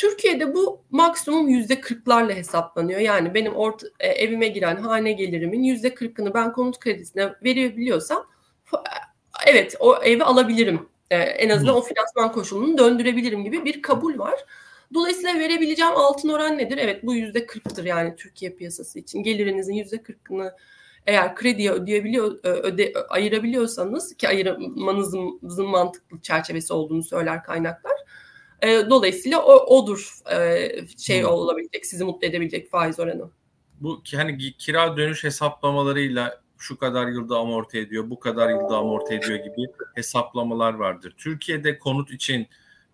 [0.00, 3.00] Türkiye'de bu maksimum yüzde kırklarla hesaplanıyor.
[3.00, 8.26] Yani benim orta, e, evime giren hane gelirimin yüzde kırkını ben konut kredisine verebiliyorsam
[9.46, 10.88] evet o evi alabilirim.
[11.10, 14.44] Ee, en azından o finansman koşulunu döndürebilirim gibi bir kabul var.
[14.94, 16.78] Dolayısıyla verebileceğim altın oran nedir?
[16.78, 19.22] Evet bu yüzde kırktır yani Türkiye piyasası için.
[19.22, 20.52] Gelirinizin yüzde kırkını
[21.06, 28.00] eğer krediye ödeyebiliyor, öde, ayırabiliyorsanız ki ayırmanızın mantıklı çerçevesi olduğunu söyler kaynaklar.
[28.62, 30.68] E, dolayısıyla o, odur e,
[30.98, 31.28] şey hmm.
[31.28, 33.30] olabilecek, sizi mutlu edebilecek faiz oranı.
[33.80, 39.38] Bu hani kira dönüş hesaplamalarıyla şu kadar yılda amorti ediyor, bu kadar yılda amorti ediyor
[39.38, 41.14] gibi hesaplamalar vardır.
[41.18, 42.46] Türkiye'de konut için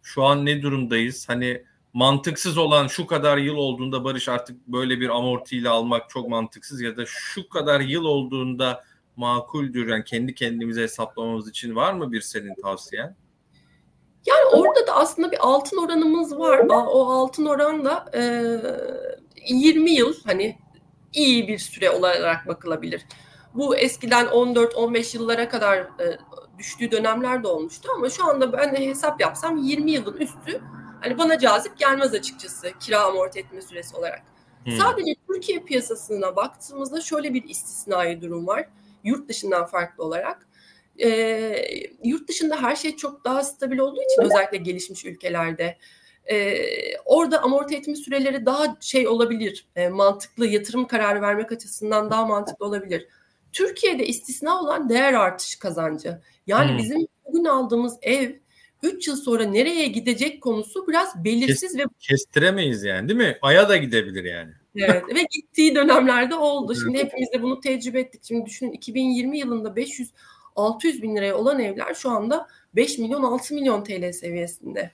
[0.02, 1.28] şu an ne durumdayız?
[1.28, 6.80] Hani mantıksız olan şu kadar yıl olduğunda Barış artık böyle bir amortiyle almak çok mantıksız
[6.80, 8.84] ya da şu kadar yıl olduğunda
[9.16, 9.88] makuldür.
[9.88, 13.16] Yani kendi kendimize hesaplamamız için var mı bir senin tavsiyen?
[14.26, 16.66] Yani orada da aslında bir altın oranımız var.
[16.70, 18.22] O altın oran da e,
[19.48, 20.58] 20 yıl hani
[21.12, 23.06] iyi bir süre olarak bakılabilir.
[23.54, 26.18] Bu eskiden 14-15 yıllara kadar e,
[26.58, 30.60] düştüğü dönemler de olmuştu ama şu anda ben de hesap yapsam 20 yılın üstü
[31.00, 34.22] hani bana cazip gelmez açıkçası kira amorti etme süresi olarak.
[34.64, 34.72] Hmm.
[34.72, 38.68] Sadece Türkiye piyasasına baktığımızda şöyle bir istisnai durum var.
[39.04, 40.46] Yurt dışından farklı olarak.
[41.04, 45.76] E, yurt dışında her şey çok daha stabil olduğu için özellikle gelişmiş ülkelerde
[46.30, 46.56] e,
[47.04, 52.66] orada amorti etme süreleri daha şey olabilir, e, mantıklı yatırım kararı vermek açısından daha mantıklı
[52.66, 53.06] olabilir.
[53.52, 56.18] Türkiye'de istisna olan değer artışı kazancı.
[56.46, 56.78] Yani hmm.
[56.78, 58.32] bizim bugün aldığımız ev
[58.82, 63.38] 3 yıl sonra nereye gidecek konusu biraz belirsiz Kes, ve kestiremeyiz yani değil mi?
[63.42, 64.52] Aya da gidebilir yani.
[64.76, 66.74] Evet ve gittiği dönemlerde oldu.
[66.74, 68.20] Şimdi hepimiz de bunu tecrübe ettik.
[68.24, 70.10] Şimdi düşünün 2020 yılında 500
[70.56, 74.90] 600 bin liraya olan evler şu anda 5 milyon 6 milyon TL seviyesinde.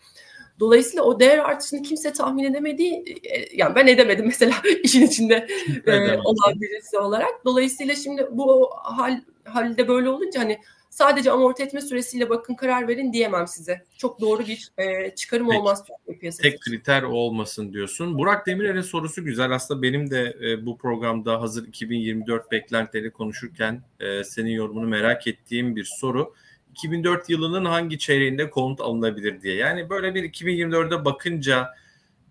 [0.61, 2.85] Dolayısıyla o değer artışını kimse tahmin edemedi.
[3.25, 5.47] E, yani ben edemedim mesela işin içinde
[5.87, 7.45] e, olan birisi olarak.
[7.45, 10.59] Dolayısıyla şimdi bu hal halde böyle olunca hani
[10.93, 13.85] sadece amorti etme süresiyle bakın karar verin diyemem size.
[13.99, 16.43] Çok doğru bir e, çıkarım Peki, olmaz Türkiye piyasası.
[16.43, 18.19] Tek kriter olmasın diyorsun.
[18.19, 19.51] Burak Demirel'in sorusu güzel.
[19.51, 25.77] Aslında benim de e, bu programda hazır 2024 beklentileri konuşurken e, senin yorumunu merak ettiğim
[25.77, 26.35] bir soru.
[26.71, 29.55] 2004 yılının hangi çeyreğinde konut alınabilir diye.
[29.55, 31.69] Yani böyle bir 2024'e bakınca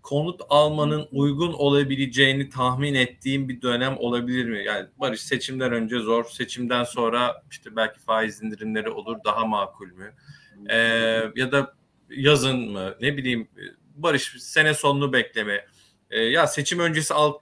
[0.02, 4.64] konut almanın uygun olabileceğini tahmin ettiğim bir dönem olabilir mi?
[4.64, 10.14] Yani Barış seçimden önce zor, seçimden sonra işte belki faiz indirimleri olur daha makul mü?
[10.70, 10.76] Ee,
[11.36, 11.74] ya da
[12.10, 12.94] yazın mı?
[13.00, 13.48] Ne bileyim
[13.94, 15.66] Barış sene sonunu bekleme.
[16.10, 17.32] Ee, ya seçim öncesi al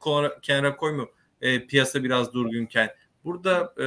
[0.43, 1.09] kenara koy mu?
[1.41, 2.91] Ee, piyasa biraz durgunken.
[3.25, 3.87] Burada e,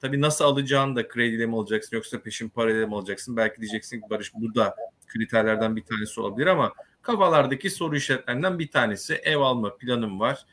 [0.00, 3.36] tabii nasıl alacağını da krediyle mi alacaksın yoksa peşin parayla mı alacaksın?
[3.36, 4.76] Belki diyeceksin ki Barış bu da
[5.06, 6.72] kriterlerden bir tanesi olabilir ama
[7.06, 10.46] kafalardaki soru işaretlerinden bir tanesi ev alma planım var.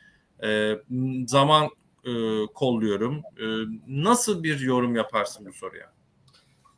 [0.44, 0.78] E,
[1.26, 1.68] zaman
[2.04, 2.12] e,
[2.54, 3.16] kolluyorum.
[3.16, 3.44] E,
[3.88, 5.92] nasıl bir yorum yaparsın bu soruya?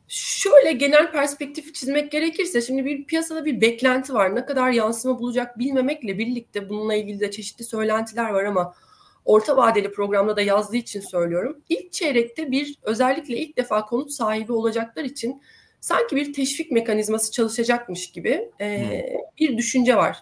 [0.07, 4.35] Şöyle genel perspektifi çizmek gerekirse şimdi bir piyasada bir beklenti var.
[4.35, 8.73] Ne kadar yansıma bulacak bilmemekle birlikte bununla ilgili de çeşitli söylentiler var ama
[9.25, 11.57] orta vadeli programda da yazdığı için söylüyorum.
[11.69, 15.41] İlk çeyrekte bir özellikle ilk defa konut sahibi olacaklar için
[15.81, 19.01] sanki bir teşvik mekanizması çalışacakmış gibi e,
[19.39, 20.17] bir düşünce var.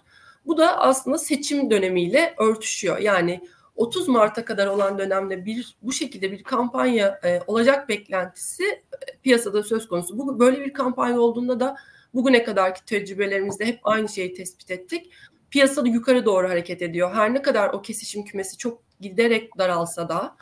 [0.46, 2.98] Bu da aslında seçim dönemiyle örtüşüyor.
[2.98, 3.42] Yani
[3.76, 9.64] 30 Mart'a kadar olan dönemde bir bu şekilde bir kampanya e, olacak beklentisi e, piyasada
[9.64, 10.18] söz konusu.
[10.18, 11.76] Bu böyle bir kampanya olduğunda da
[12.14, 15.12] bugüne kadarki tecrübelerimizde hep aynı şeyi tespit ettik.
[15.50, 17.14] Piyasada yukarı doğru hareket ediyor.
[17.14, 20.36] Her ne kadar o kesişim kümesi çok giderek daralsa da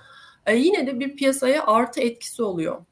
[0.45, 2.85] e, yine de bir piyasaya artı etkisi oluyor.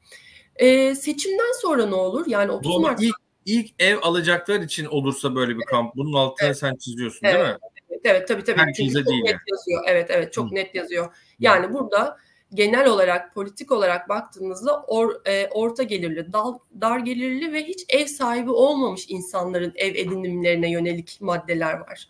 [0.62, 2.26] E, seçimden sonra ne olur?
[2.26, 3.14] Yani 30 Mart ilk,
[3.46, 5.96] ilk ev alacaklar için olursa böyle bir kamp.
[5.96, 6.58] Bunun altına evet.
[6.58, 7.34] sen çiziyorsun evet.
[7.34, 7.58] değil mi?
[7.90, 8.58] Evet, evet tabii tabii.
[8.58, 9.84] Herkese Çünkü çok değil net yazıyor.
[9.86, 10.54] Evet evet çok Hı.
[10.54, 11.14] net yazıyor.
[11.38, 12.18] Yani burada
[12.54, 18.06] genel olarak politik olarak baktığınızda or, e, orta gelirli, dal, dar gelirli ve hiç ev
[18.06, 22.08] sahibi olmamış insanların ev edinimlerine yönelik maddeler var.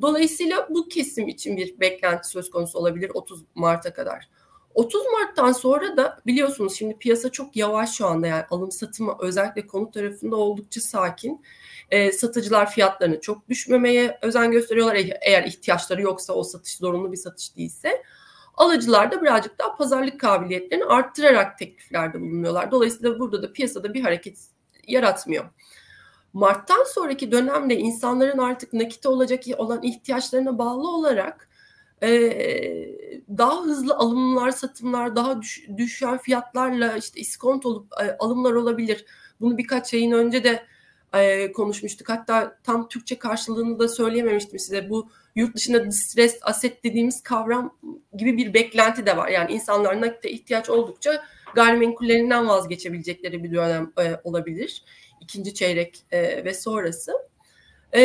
[0.00, 4.28] Dolayısıyla bu kesim için bir beklenti söz konusu olabilir 30 Mart'a kadar.
[4.74, 9.66] 30 Mart'tan sonra da biliyorsunuz şimdi piyasa çok yavaş şu anda yani alım satımı özellikle
[9.66, 11.44] konut tarafında oldukça sakin.
[11.90, 17.56] E, satıcılar fiyatlarını çok düşmemeye özen gösteriyorlar eğer ihtiyaçları yoksa o satış zorunlu bir satış
[17.56, 18.02] değilse.
[18.54, 22.70] Alıcılar da birazcık daha pazarlık kabiliyetlerini arttırarak tekliflerde bulunuyorlar.
[22.70, 24.38] Dolayısıyla burada da piyasada bir hareket
[24.86, 25.44] yaratmıyor.
[26.32, 31.49] Mart'tan sonraki dönemde insanların artık nakite olacak olan ihtiyaçlarına bağlı olarak
[32.02, 32.10] e,
[33.38, 39.04] daha hızlı alımlar, satımlar, daha düş, düşen fiyatlarla işte iskont olup e, alımlar olabilir.
[39.40, 40.66] Bunu birkaç yayın önce de
[41.14, 42.08] e, konuşmuştuk.
[42.08, 44.90] Hatta tam Türkçe karşılığını da söyleyememiştim size.
[44.90, 47.76] Bu yurt dışında distress asset dediğimiz kavram
[48.16, 49.28] gibi bir beklenti de var.
[49.28, 54.84] Yani insanlar nakite ihtiyaç oldukça gayrimenkullerinden vazgeçebilecekleri bir dönem e, olabilir.
[55.20, 57.12] İkinci çeyrek e, ve sonrası.
[57.94, 58.00] E,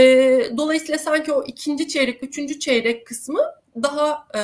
[0.57, 3.41] dolayısıyla sanki o ikinci çeyrek, üçüncü çeyrek kısmı
[3.83, 4.41] daha e,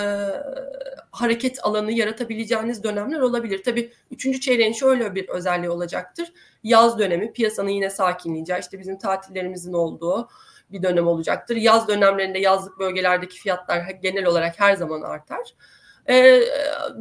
[1.11, 3.63] hareket alanı yaratabileceğiniz dönemler olabilir.
[3.63, 6.33] Tabii üçüncü çeyreğin şöyle bir özelliği olacaktır.
[6.63, 10.29] Yaz dönemi piyasanın yine sakinleyeceği, işte bizim tatillerimizin olduğu
[10.71, 11.55] bir dönem olacaktır.
[11.55, 15.53] Yaz dönemlerinde yazlık bölgelerdeki fiyatlar genel olarak her zaman artar.
[16.09, 16.41] E,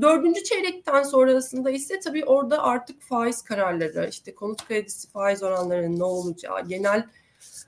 [0.02, 6.04] dördüncü çeyrekten sonrasında ise tabii orada artık faiz kararları, işte konut kredisi faiz oranlarının ne
[6.04, 7.04] olacağı, genel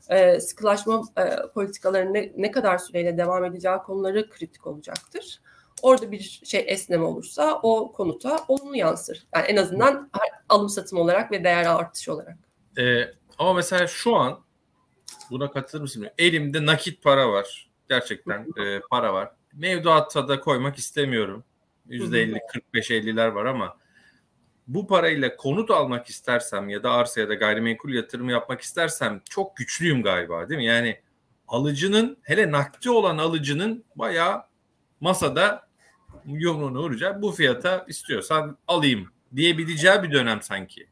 [0.08, 5.40] e, sıkılaşma e, politikalarının ne, ne kadar süreyle devam edeceği konuları kritik olacaktır.
[5.82, 9.26] Orada bir şey esneme olursa o konuta olumlu yansır.
[9.34, 10.10] Yani en azından
[10.48, 12.38] alım satım olarak ve değer artışı olarak.
[12.78, 14.40] E, ama mesela şu an
[15.30, 16.08] buna katılır mısın?
[16.18, 17.70] Elimde nakit para var.
[17.88, 19.32] Gerçekten e, para var.
[19.52, 21.44] Mevduatta da koymak istemiyorum.
[21.88, 22.38] %50,
[22.74, 23.76] 45-50'ler var ama
[24.66, 29.56] bu parayla konut almak istersem ya da arsa ya da gayrimenkul yatırımı yapmak istersem çok
[29.56, 30.66] güçlüyüm galiba değil mi?
[30.66, 31.00] Yani
[31.48, 34.42] alıcının hele nakdi olan alıcının bayağı
[35.00, 35.68] masada
[36.26, 40.88] yumruğunu vuracak bu fiyata istiyorsan alayım diyebileceği bir dönem sanki.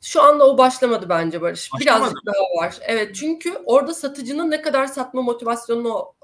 [0.00, 1.72] Şu anda o başlamadı bence Barış.
[1.72, 2.00] Başlamadı.
[2.00, 2.76] Birazcık daha var.
[2.80, 6.14] Evet çünkü orada satıcının ne kadar satma motivasyonunu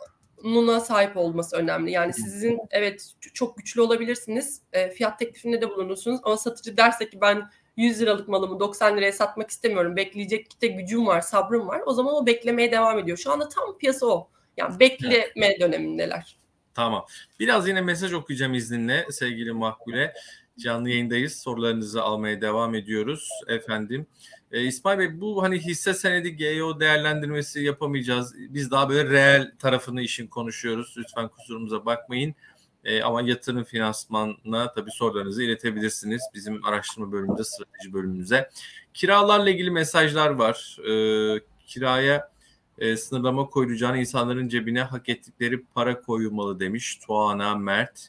[0.45, 1.91] nuna sahip olması önemli.
[1.91, 4.63] Yani sizin evet çok güçlü olabilirsiniz.
[4.73, 9.13] E, fiyat teklifinde de bulunursunuz ama satıcı derse ki ben 100 liralık malımı 90 liraya
[9.13, 9.97] satmak istemiyorum.
[9.97, 11.81] Bekleyecek de gücüm var, sabrım var.
[11.87, 13.19] O zaman o beklemeye devam ediyor.
[13.19, 14.29] Şu anda tam piyasa o.
[14.57, 15.61] Yani bekleme evet.
[15.61, 16.37] dönemindeler.
[16.75, 17.07] Tamam.
[17.41, 20.15] Biraz yine mesaj okuyacağım izninle sevgili Makbule.
[20.59, 21.37] Canlı yayındayız.
[21.37, 24.07] Sorularınızı almaya devam ediyoruz efendim.
[24.53, 28.35] E, İsmail Bey bu hani hisse senedi GEO değerlendirmesi yapamayacağız.
[28.39, 30.95] Biz daha böyle reel tarafını işin konuşuyoruz.
[30.99, 32.35] Lütfen kusurumuza bakmayın.
[32.85, 36.23] E, ama yatırım finansmanına tabii sorularınızı iletebilirsiniz.
[36.35, 38.51] Bizim araştırma bölümünde, strateji bölümümüze.
[38.95, 40.79] Kiralarla ilgili mesajlar var.
[40.89, 42.33] E, kiraya
[42.79, 48.09] e, sınırlama koyulacağını insanların cebine hak ettikleri para koyulmalı demiş Tuana Mert.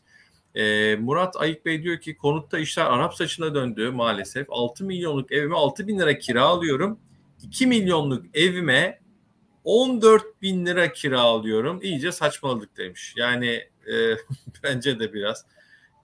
[0.55, 4.47] E, Murat Ayık Bey diyor ki konutta işler Arap saçına döndü maalesef.
[4.49, 6.99] 6 milyonluk evime 6 bin lira kira alıyorum.
[7.43, 8.99] 2 milyonluk evime
[9.63, 11.79] 14 bin lira kira alıyorum.
[11.81, 13.13] İyice saçmaladık demiş.
[13.17, 13.47] Yani
[13.87, 13.93] e,
[14.63, 15.45] bence de biraz.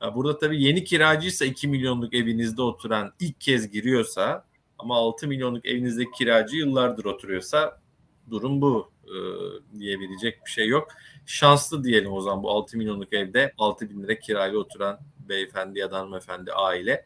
[0.01, 4.45] Ya burada tabii yeni kiracıysa 2 milyonluk evinizde oturan ilk kez giriyorsa
[4.77, 7.81] ama 6 milyonluk evinizdeki kiracı yıllardır oturuyorsa
[8.31, 9.15] durum bu e,
[9.79, 10.87] diyebilecek bir şey yok.
[11.25, 15.91] Şanslı diyelim o zaman bu 6 milyonluk evde 6 bin lira kirayla oturan beyefendi ya
[15.91, 17.05] da hanımefendi aile.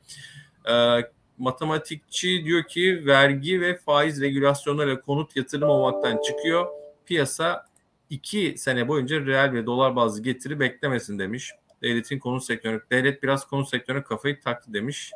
[0.69, 1.01] E,
[1.37, 6.67] matematikçi diyor ki vergi ve faiz regülasyonlarıyla konut yatırım olmaktan çıkıyor.
[7.05, 7.65] Piyasa
[8.09, 11.51] 2 sene boyunca reel ve dolar bazlı getiri beklemesin demiş.
[11.81, 15.11] Devletin konut sektörü, devlet biraz konut sektörüne kafayı taktı demiş.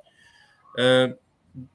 [0.79, 1.17] Ee,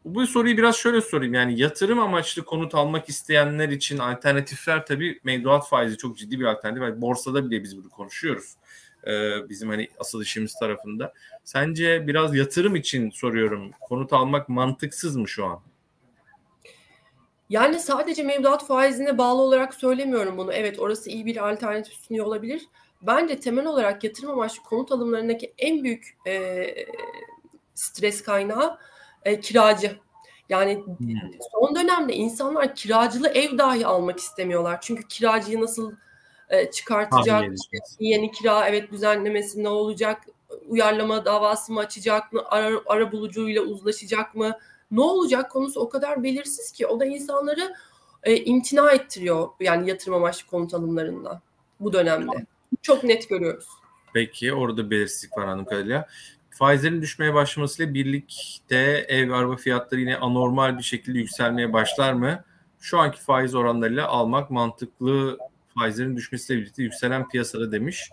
[0.05, 1.35] bu soruyu biraz şöyle sorayım.
[1.35, 7.03] Yani yatırım amaçlı konut almak isteyenler için alternatifler tabii mevduat faizi çok ciddi bir alternatif.
[7.03, 8.55] borsada bile biz bunu konuşuyoruz.
[9.07, 11.13] Ee, bizim hani asıl işimiz tarafında.
[11.45, 13.71] Sence biraz yatırım için soruyorum.
[13.81, 15.61] Konut almak mantıksız mı şu an?
[17.51, 20.53] Yani sadece mevduat faizine bağlı olarak söylemiyorum bunu.
[20.53, 22.63] Evet orası iyi bir alternatif sunuyor olabilir.
[23.03, 26.67] Bence temel olarak yatırım amaçlı konut alımlarındaki en büyük e,
[27.75, 28.79] stres kaynağı
[29.25, 29.97] e, kiracı.
[30.49, 31.17] Yani hmm.
[31.53, 34.81] son dönemde insanlar kiracılı ev dahi almak istemiyorlar.
[34.81, 35.93] Çünkü kiracıyı nasıl
[36.51, 37.45] e, çıkartacak,
[38.01, 40.27] yeni kira evet düzenlemesi ne olacak,
[40.69, 44.59] uyarlama davası mı açacak mı, ara, ara bulucuyla uzlaşacak mı,
[44.91, 47.75] ne olacak konusu o kadar belirsiz ki o da insanları
[48.23, 51.41] e, imtina ettiriyor yani yatırım amaçlı konut alımlarında
[51.81, 52.47] bu dönemde.
[52.83, 53.67] Çok net görüyoruz.
[54.15, 56.09] Peki orada belirsizlik var anladığım kadarıyla.
[56.53, 62.45] Faizlerin düşmeye başlamasıyla birlikte ev araba fiyatları yine anormal bir şekilde yükselmeye başlar mı?
[62.81, 65.39] Şu anki faiz oranlarıyla almak mantıklı
[65.79, 68.11] faizlerin düşmesiyle birlikte yükselen piyasada demiş.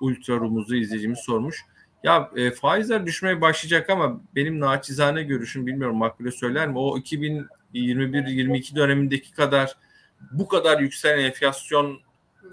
[0.00, 1.64] Ultra Rumuz'u izleyicimiz sormuş.
[2.02, 6.78] Ya e, faizler düşmeye başlayacak ama benim naçizane görüşüm bilmiyorum Makbule söyler mi?
[6.78, 9.76] O 2021-22 dönemindeki kadar
[10.30, 12.00] bu kadar yükselen enflasyon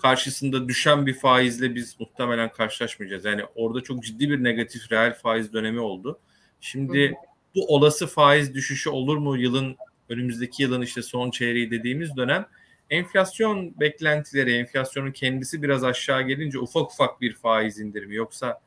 [0.02, 3.26] karşısında düşen bir faizle biz muhtemelen karşılaşmayacağız.
[3.26, 6.20] Yani orada çok ciddi bir negatif reel faiz dönemi oldu.
[6.62, 7.16] Şimdi
[7.56, 9.76] bu olası faiz düşüşü olur mu yılın
[10.10, 12.46] önümüzdeki yılın işte son çeyreği dediğimiz dönem
[12.90, 18.62] enflasyon beklentileri, enflasyonun kendisi biraz aşağı gelince ufak ufak bir faiz indirimi yoksa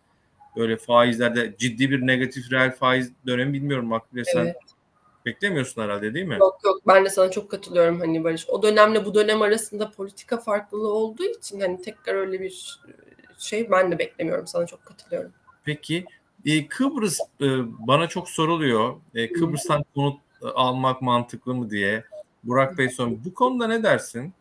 [0.57, 4.57] böyle faizlerde ciddi bir negatif reel faiz dönemi bilmiyorum Makbule sen evet.
[5.27, 6.37] Beklemiyorsun herhalde değil mi?
[6.41, 8.49] Yok yok ben de sana çok katılıyorum hani Barış.
[8.49, 12.81] O dönemle bu dönem arasında politika farklılığı olduğu için hani tekrar öyle bir
[13.39, 15.33] şey ben de beklemiyorum sana çok katılıyorum.
[15.65, 16.05] Peki
[16.47, 17.47] e, Kıbrıs e,
[17.87, 18.97] bana çok soruluyor.
[19.15, 22.05] E, Kıbrıs'tan konut e, almak mantıklı mı diye.
[22.45, 24.33] Burak Bey son bu konuda ne dersin?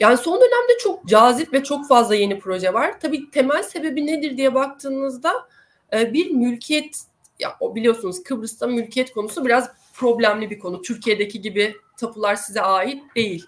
[0.00, 3.00] Yani son dönemde çok cazip ve çok fazla yeni proje var.
[3.00, 5.48] Tabii temel sebebi nedir diye baktığınızda
[5.92, 7.02] e, bir mülkiyet
[7.38, 10.82] ya biliyorsunuz Kıbrıs'ta mülkiyet konusu biraz problemli bir konu.
[10.82, 13.46] Türkiye'deki gibi tapular size ait değil.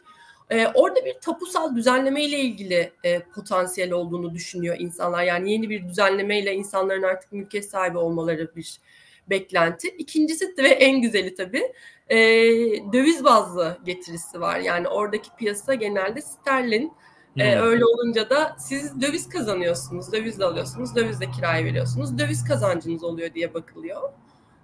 [0.50, 5.22] Ee, orada bir tapusal düzenleme ile ilgili e, potansiyel olduğunu düşünüyor insanlar.
[5.22, 8.80] Yani yeni bir düzenleme ile insanların artık mülkiyet sahibi olmaları bir
[9.30, 9.88] beklenti.
[9.88, 11.72] İkincisi ve en güzeli tabii
[12.08, 12.18] e,
[12.92, 14.58] döviz bazlı getirisi var.
[14.58, 16.92] Yani oradaki piyasa genelde sterlin.
[17.36, 23.34] E, öyle olunca da siz döviz kazanıyorsunuz, dövizle alıyorsunuz, dövizle kiraya veriyorsunuz, döviz kazancınız oluyor
[23.34, 24.02] diye bakılıyor.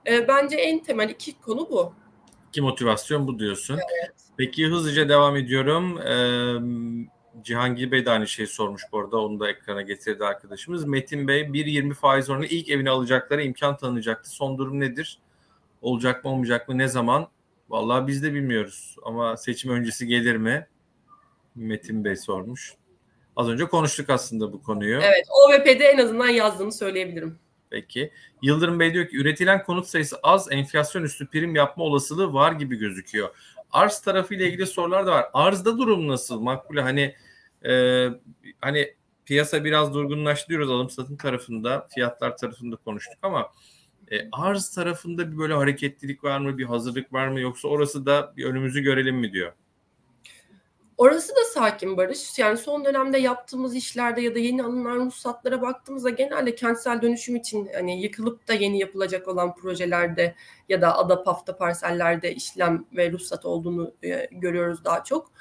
[0.06, 1.92] E, bence en temel iki konu bu.
[2.48, 3.74] İki motivasyon bu diyorsun.
[3.74, 4.12] Evet.
[4.36, 5.98] Peki hızlıca devam ediyorum.
[5.98, 9.20] Ee, Cihangir Bey de aynı şeyi sormuş bu arada.
[9.20, 10.84] Onu da ekrana getirdi arkadaşımız.
[10.84, 14.30] Metin Bey 1.20 faiz oranı ilk evini alacaklara imkan tanınacaktı.
[14.30, 15.18] Son durum nedir?
[15.82, 17.28] Olacak mı olmayacak mı ne zaman?
[17.68, 18.96] Vallahi biz de bilmiyoruz.
[19.04, 20.66] Ama seçim öncesi gelir mi?
[21.54, 22.74] Metin Bey sormuş.
[23.36, 25.00] Az önce konuştuk aslında bu konuyu.
[25.02, 27.38] Evet OVP'de en azından yazdığını söyleyebilirim.
[27.70, 28.12] Peki.
[28.42, 32.76] Yıldırım Bey diyor ki üretilen konut sayısı az enflasyon üstü prim yapma olasılığı var gibi
[32.76, 33.28] gözüküyor.
[33.70, 35.26] Arz tarafı ile ilgili sorular da var.
[35.32, 36.40] Arzda durum nasıl?
[36.40, 37.14] Makbule hani
[37.66, 38.06] e,
[38.60, 43.52] hani piyasa biraz durgunlaştı diyoruz alım satım tarafında, fiyatlar tarafında konuştuk ama
[44.10, 48.32] e, arz tarafında bir böyle hareketlilik var mı, bir hazırlık var mı yoksa orası da
[48.36, 49.52] bir önümüzü görelim mi diyor?
[50.98, 52.38] Orası da sakin Barış.
[52.38, 57.70] Yani son dönemde yaptığımız işlerde ya da yeni alınan ruhsatlara baktığımızda genelde kentsel dönüşüm için
[57.74, 60.34] hani yıkılıp da yeni yapılacak olan projelerde
[60.68, 65.32] ya da adapafta parsellerde işlem ve ruhsat olduğunu e, görüyoruz daha çok.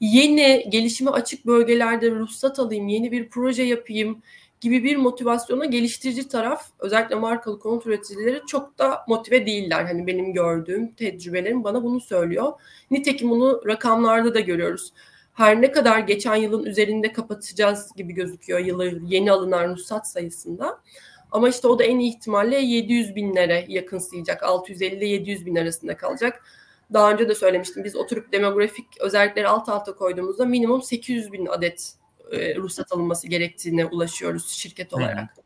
[0.00, 4.22] Yeni gelişime açık bölgelerde ruhsat alayım, yeni bir proje yapayım,
[4.62, 9.84] gibi bir motivasyona geliştirici taraf özellikle markalı konut üreticileri çok da motive değiller.
[9.84, 12.52] Hani benim gördüğüm tecrübelerim bana bunu söylüyor.
[12.90, 14.92] Nitekim bunu rakamlarda da görüyoruz.
[15.34, 20.80] Her ne kadar geçen yılın üzerinde kapatacağız gibi gözüküyor yılı yeni alınan ruhsat sayısında.
[21.32, 24.42] Ama işte o da en ihtimalle 700 binlere yakınsayacak.
[24.42, 26.44] 650 ile 700 bin arasında kalacak.
[26.92, 27.84] Daha önce de söylemiştim.
[27.84, 32.01] Biz oturup demografik özellikleri alt alta koyduğumuzda minimum 800 bin adet
[32.32, 35.36] e, ruhsat alınması gerektiğine ulaşıyoruz şirket olarak.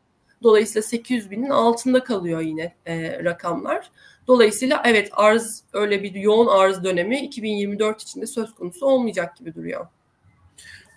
[0.43, 3.91] Dolayısıyla 800 binin altında kalıyor yine e, rakamlar.
[4.27, 9.87] Dolayısıyla evet arz öyle bir yoğun arz dönemi 2024 içinde söz konusu olmayacak gibi duruyor.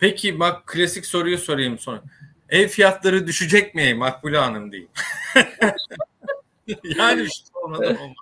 [0.00, 2.02] Peki bak klasik soruyu sorayım sonra.
[2.48, 4.90] Ev fiyatları düşecek mi Makbule Hanım diyeyim.
[6.98, 8.16] yani işte olmadan olmaz.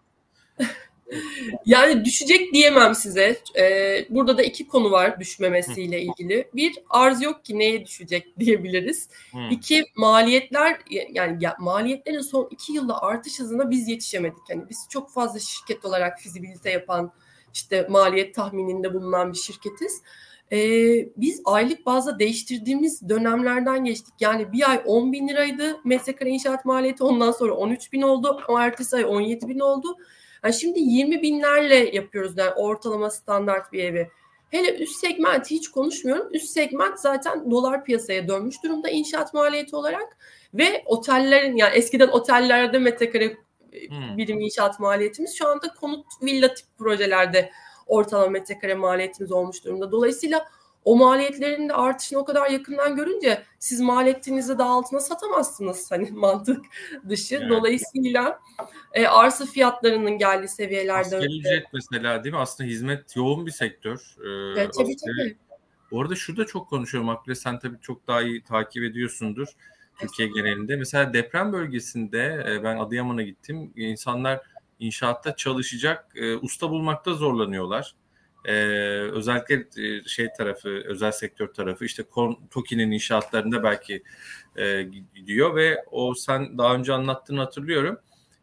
[1.67, 3.37] Yani düşecek diyemem size.
[3.59, 6.49] Ee, burada da iki konu var düşmemesiyle ilgili.
[6.55, 9.09] Bir, arz yok ki neye düşecek diyebiliriz.
[9.33, 9.39] Hı.
[9.51, 10.79] İki, maliyetler
[11.13, 14.43] yani ya, maliyetlerin son iki yılda artış hızına biz yetişemedik.
[14.49, 17.13] Yani biz çok fazla şirket olarak fizibilite yapan,
[17.55, 20.03] işte maliyet tahmininde bulunan bir şirketiz.
[20.53, 24.15] Ee, biz aylık bazda değiştirdiğimiz dönemlerden geçtik.
[24.21, 28.41] Yani bir ay 10 bin liraydı metrekare inşaat maliyeti ondan sonra 13 bin oldu.
[28.49, 29.97] O ertesi ay 17 bin oldu.
[30.45, 34.11] Yani şimdi 20 binlerle yapıyoruz yani ortalama standart bir evi.
[34.51, 36.34] Hele üst segment hiç konuşmuyorum.
[36.34, 40.16] Üst segment zaten dolar piyasaya dönmüş durumda inşaat maliyeti olarak
[40.55, 43.36] ve otellerin yani eskiden otellerde metrekare
[43.89, 44.16] hmm.
[44.16, 47.51] birim inşaat maliyetimiz şu anda konut villa tip projelerde
[47.86, 49.93] ortalama metrekare maliyetimiz olmuş durumda.
[49.93, 50.45] Dolayısıyla
[50.89, 56.11] o maliyetlerin de artışını o kadar yakından görünce siz mal ettiğinizde daha altına satamazsınız hani
[56.12, 56.64] mantık
[57.09, 57.36] dışı.
[57.36, 57.51] Evet.
[57.51, 58.41] Dolayısıyla
[58.93, 61.16] e, arsa fiyatlarının geldiği seviyelerde.
[61.16, 62.41] Asgari ücret mesela değil mi?
[62.41, 64.16] Aslında hizmet yoğun bir sektör.
[64.18, 65.36] Ee, evet, tabii tabii.
[65.91, 69.49] Bu arada şurada çok konuşuyorum Akle sen tabii çok daha iyi takip ediyorsundur.
[70.01, 70.76] Türkiye genelinde.
[70.76, 73.72] Mesela deprem bölgesinde e, ben Adıyaman'a gittim.
[73.76, 74.41] İnsanlar
[74.78, 77.95] inşaatta çalışacak e, usta bulmakta zorlanıyorlar.
[78.45, 78.53] Ee,
[79.12, 82.05] özellikle e, şey tarafı, özel sektör tarafı işte
[82.51, 84.03] TOKİ'nin inşaatlarında belki
[84.57, 84.82] e,
[85.14, 87.99] gidiyor ve o sen daha önce anlattığını hatırlıyorum.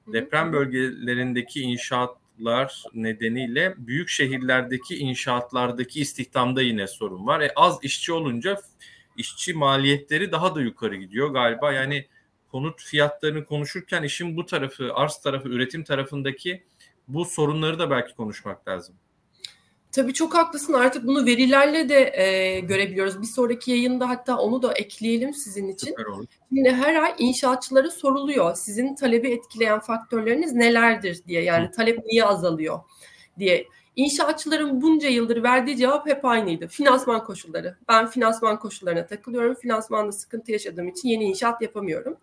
[0.07, 7.41] Deprem bölgelerindeki inşaatlar nedeniyle büyük şehirlerdeki inşaatlardaki istihdamda yine sorun var.
[7.41, 8.61] E, az işçi olunca
[9.17, 11.73] işçi maliyetleri daha da yukarı gidiyor galiba.
[11.73, 12.05] Yani
[12.51, 16.63] konut fiyatlarını konuşurken işin bu tarafı, arz tarafı, üretim tarafındaki
[17.07, 18.95] bu sorunları da belki konuşmak lazım.
[19.95, 23.21] Tabii çok haklısın artık bunu verilerle de e, görebiliyoruz.
[23.21, 25.95] Bir sonraki yayında hatta onu da ekleyelim sizin için.
[26.49, 28.55] Şimdi her ay inşaatçılara soruluyor.
[28.55, 31.43] Sizin talebi etkileyen faktörleriniz nelerdir diye.
[31.43, 32.79] Yani talep niye azalıyor
[33.39, 33.67] diye.
[33.95, 36.67] İnşaatçıların bunca yıldır verdiği cevap hep aynıydı.
[36.67, 37.77] Finansman koşulları.
[37.89, 39.55] Ben finansman koşullarına takılıyorum.
[39.55, 42.17] Finansmanda sıkıntı yaşadığım için yeni inşaat yapamıyorum.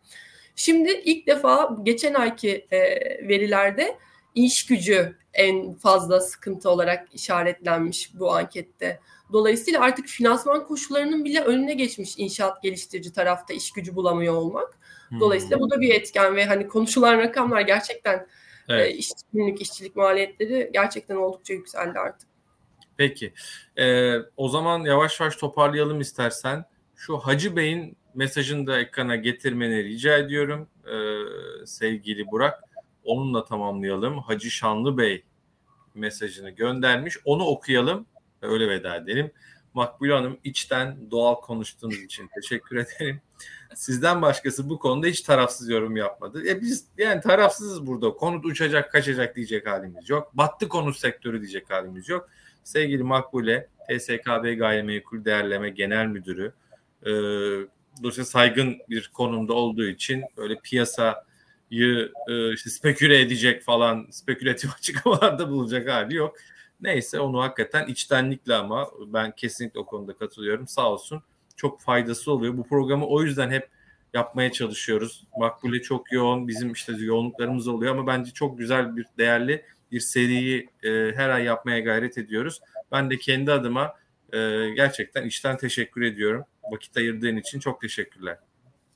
[0.57, 2.79] Şimdi ilk defa geçen ayki e,
[3.29, 3.99] verilerde
[4.35, 9.01] iş gücü en fazla sıkıntı olarak işaretlenmiş bu ankette.
[9.33, 14.79] Dolayısıyla artık finansman koşullarının bile önüne geçmiş inşaat geliştirici tarafta iş gücü bulamıyor olmak.
[15.09, 15.21] Hmm.
[15.21, 18.27] Dolayısıyla bu da bir etken ve hani konuşulan rakamlar gerçekten e,
[18.69, 18.87] evet.
[18.87, 22.29] e, işçilik, işçilik maliyetleri gerçekten oldukça yükseldi artık.
[22.97, 23.33] Peki.
[23.79, 26.65] Ee, o zaman yavaş yavaş toparlayalım istersen.
[26.97, 32.72] Şu Hacı Bey'in mesajını da ekrana getirmeni rica ediyorum ee, sevgili Burak
[33.05, 34.19] onunla tamamlayalım.
[34.19, 35.25] Hacı Şanlı Bey
[35.95, 37.17] mesajını göndermiş.
[37.25, 38.07] Onu okuyalım
[38.43, 39.33] ve öyle veda edelim.
[39.75, 43.21] Makbule Hanım içten doğal konuştuğunuz için teşekkür ederim.
[43.75, 46.49] Sizden başkası bu konuda hiç tarafsız yorum yapmadı.
[46.49, 48.11] E biz yani tarafsızız burada.
[48.11, 50.31] Konut uçacak, kaçacak diyecek halimiz yok.
[50.35, 52.29] Battı konut sektörü diyecek halimiz yok.
[52.65, 56.53] Sevgili Makbule, TSKB Gayrimenkul Değerleme Genel Müdürü.
[57.03, 57.11] E,
[57.99, 61.25] dolayısıyla saygın bir konumda olduğu için böyle piyasa
[62.29, 66.37] e, işte speküle edecek falan spekülatif açıklamalarda bulacak hali yok.
[66.81, 70.69] Neyse onu hakikaten içtenlikle ama ben kesinlikle o konuda katılıyorum.
[70.69, 71.23] Sağ olsun
[71.57, 72.57] çok faydası oluyor.
[72.57, 73.69] Bu programı o yüzden hep
[74.15, 75.25] yapmaya çalışıyoruz.
[75.39, 80.69] Makbule çok yoğun, bizim işte yoğunluklarımız oluyor ama bence çok güzel bir değerli bir seriyi
[80.83, 82.61] e, her ay yapmaya gayret ediyoruz.
[82.93, 83.95] Ben de kendi adıma
[84.33, 86.45] e, gerçekten içten teşekkür ediyorum.
[86.73, 88.39] Vakit ayırdığın için çok teşekkürler.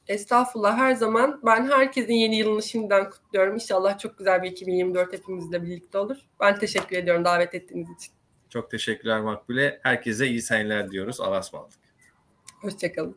[0.09, 1.41] Estağfurullah her zaman.
[1.47, 3.55] Ben herkesin yeni yılını şimdiden kutluyorum.
[3.55, 6.17] İnşallah çok güzel bir 2024 hepimizle birlikte olur.
[6.41, 8.13] Ben teşekkür ediyorum davet ettiğiniz için.
[8.49, 9.81] Çok teşekkürler Makbule.
[9.83, 11.21] Herkese iyi seneler diyoruz.
[11.21, 11.79] Allah'a ısmarladık.
[12.61, 13.17] Hoşçakalın.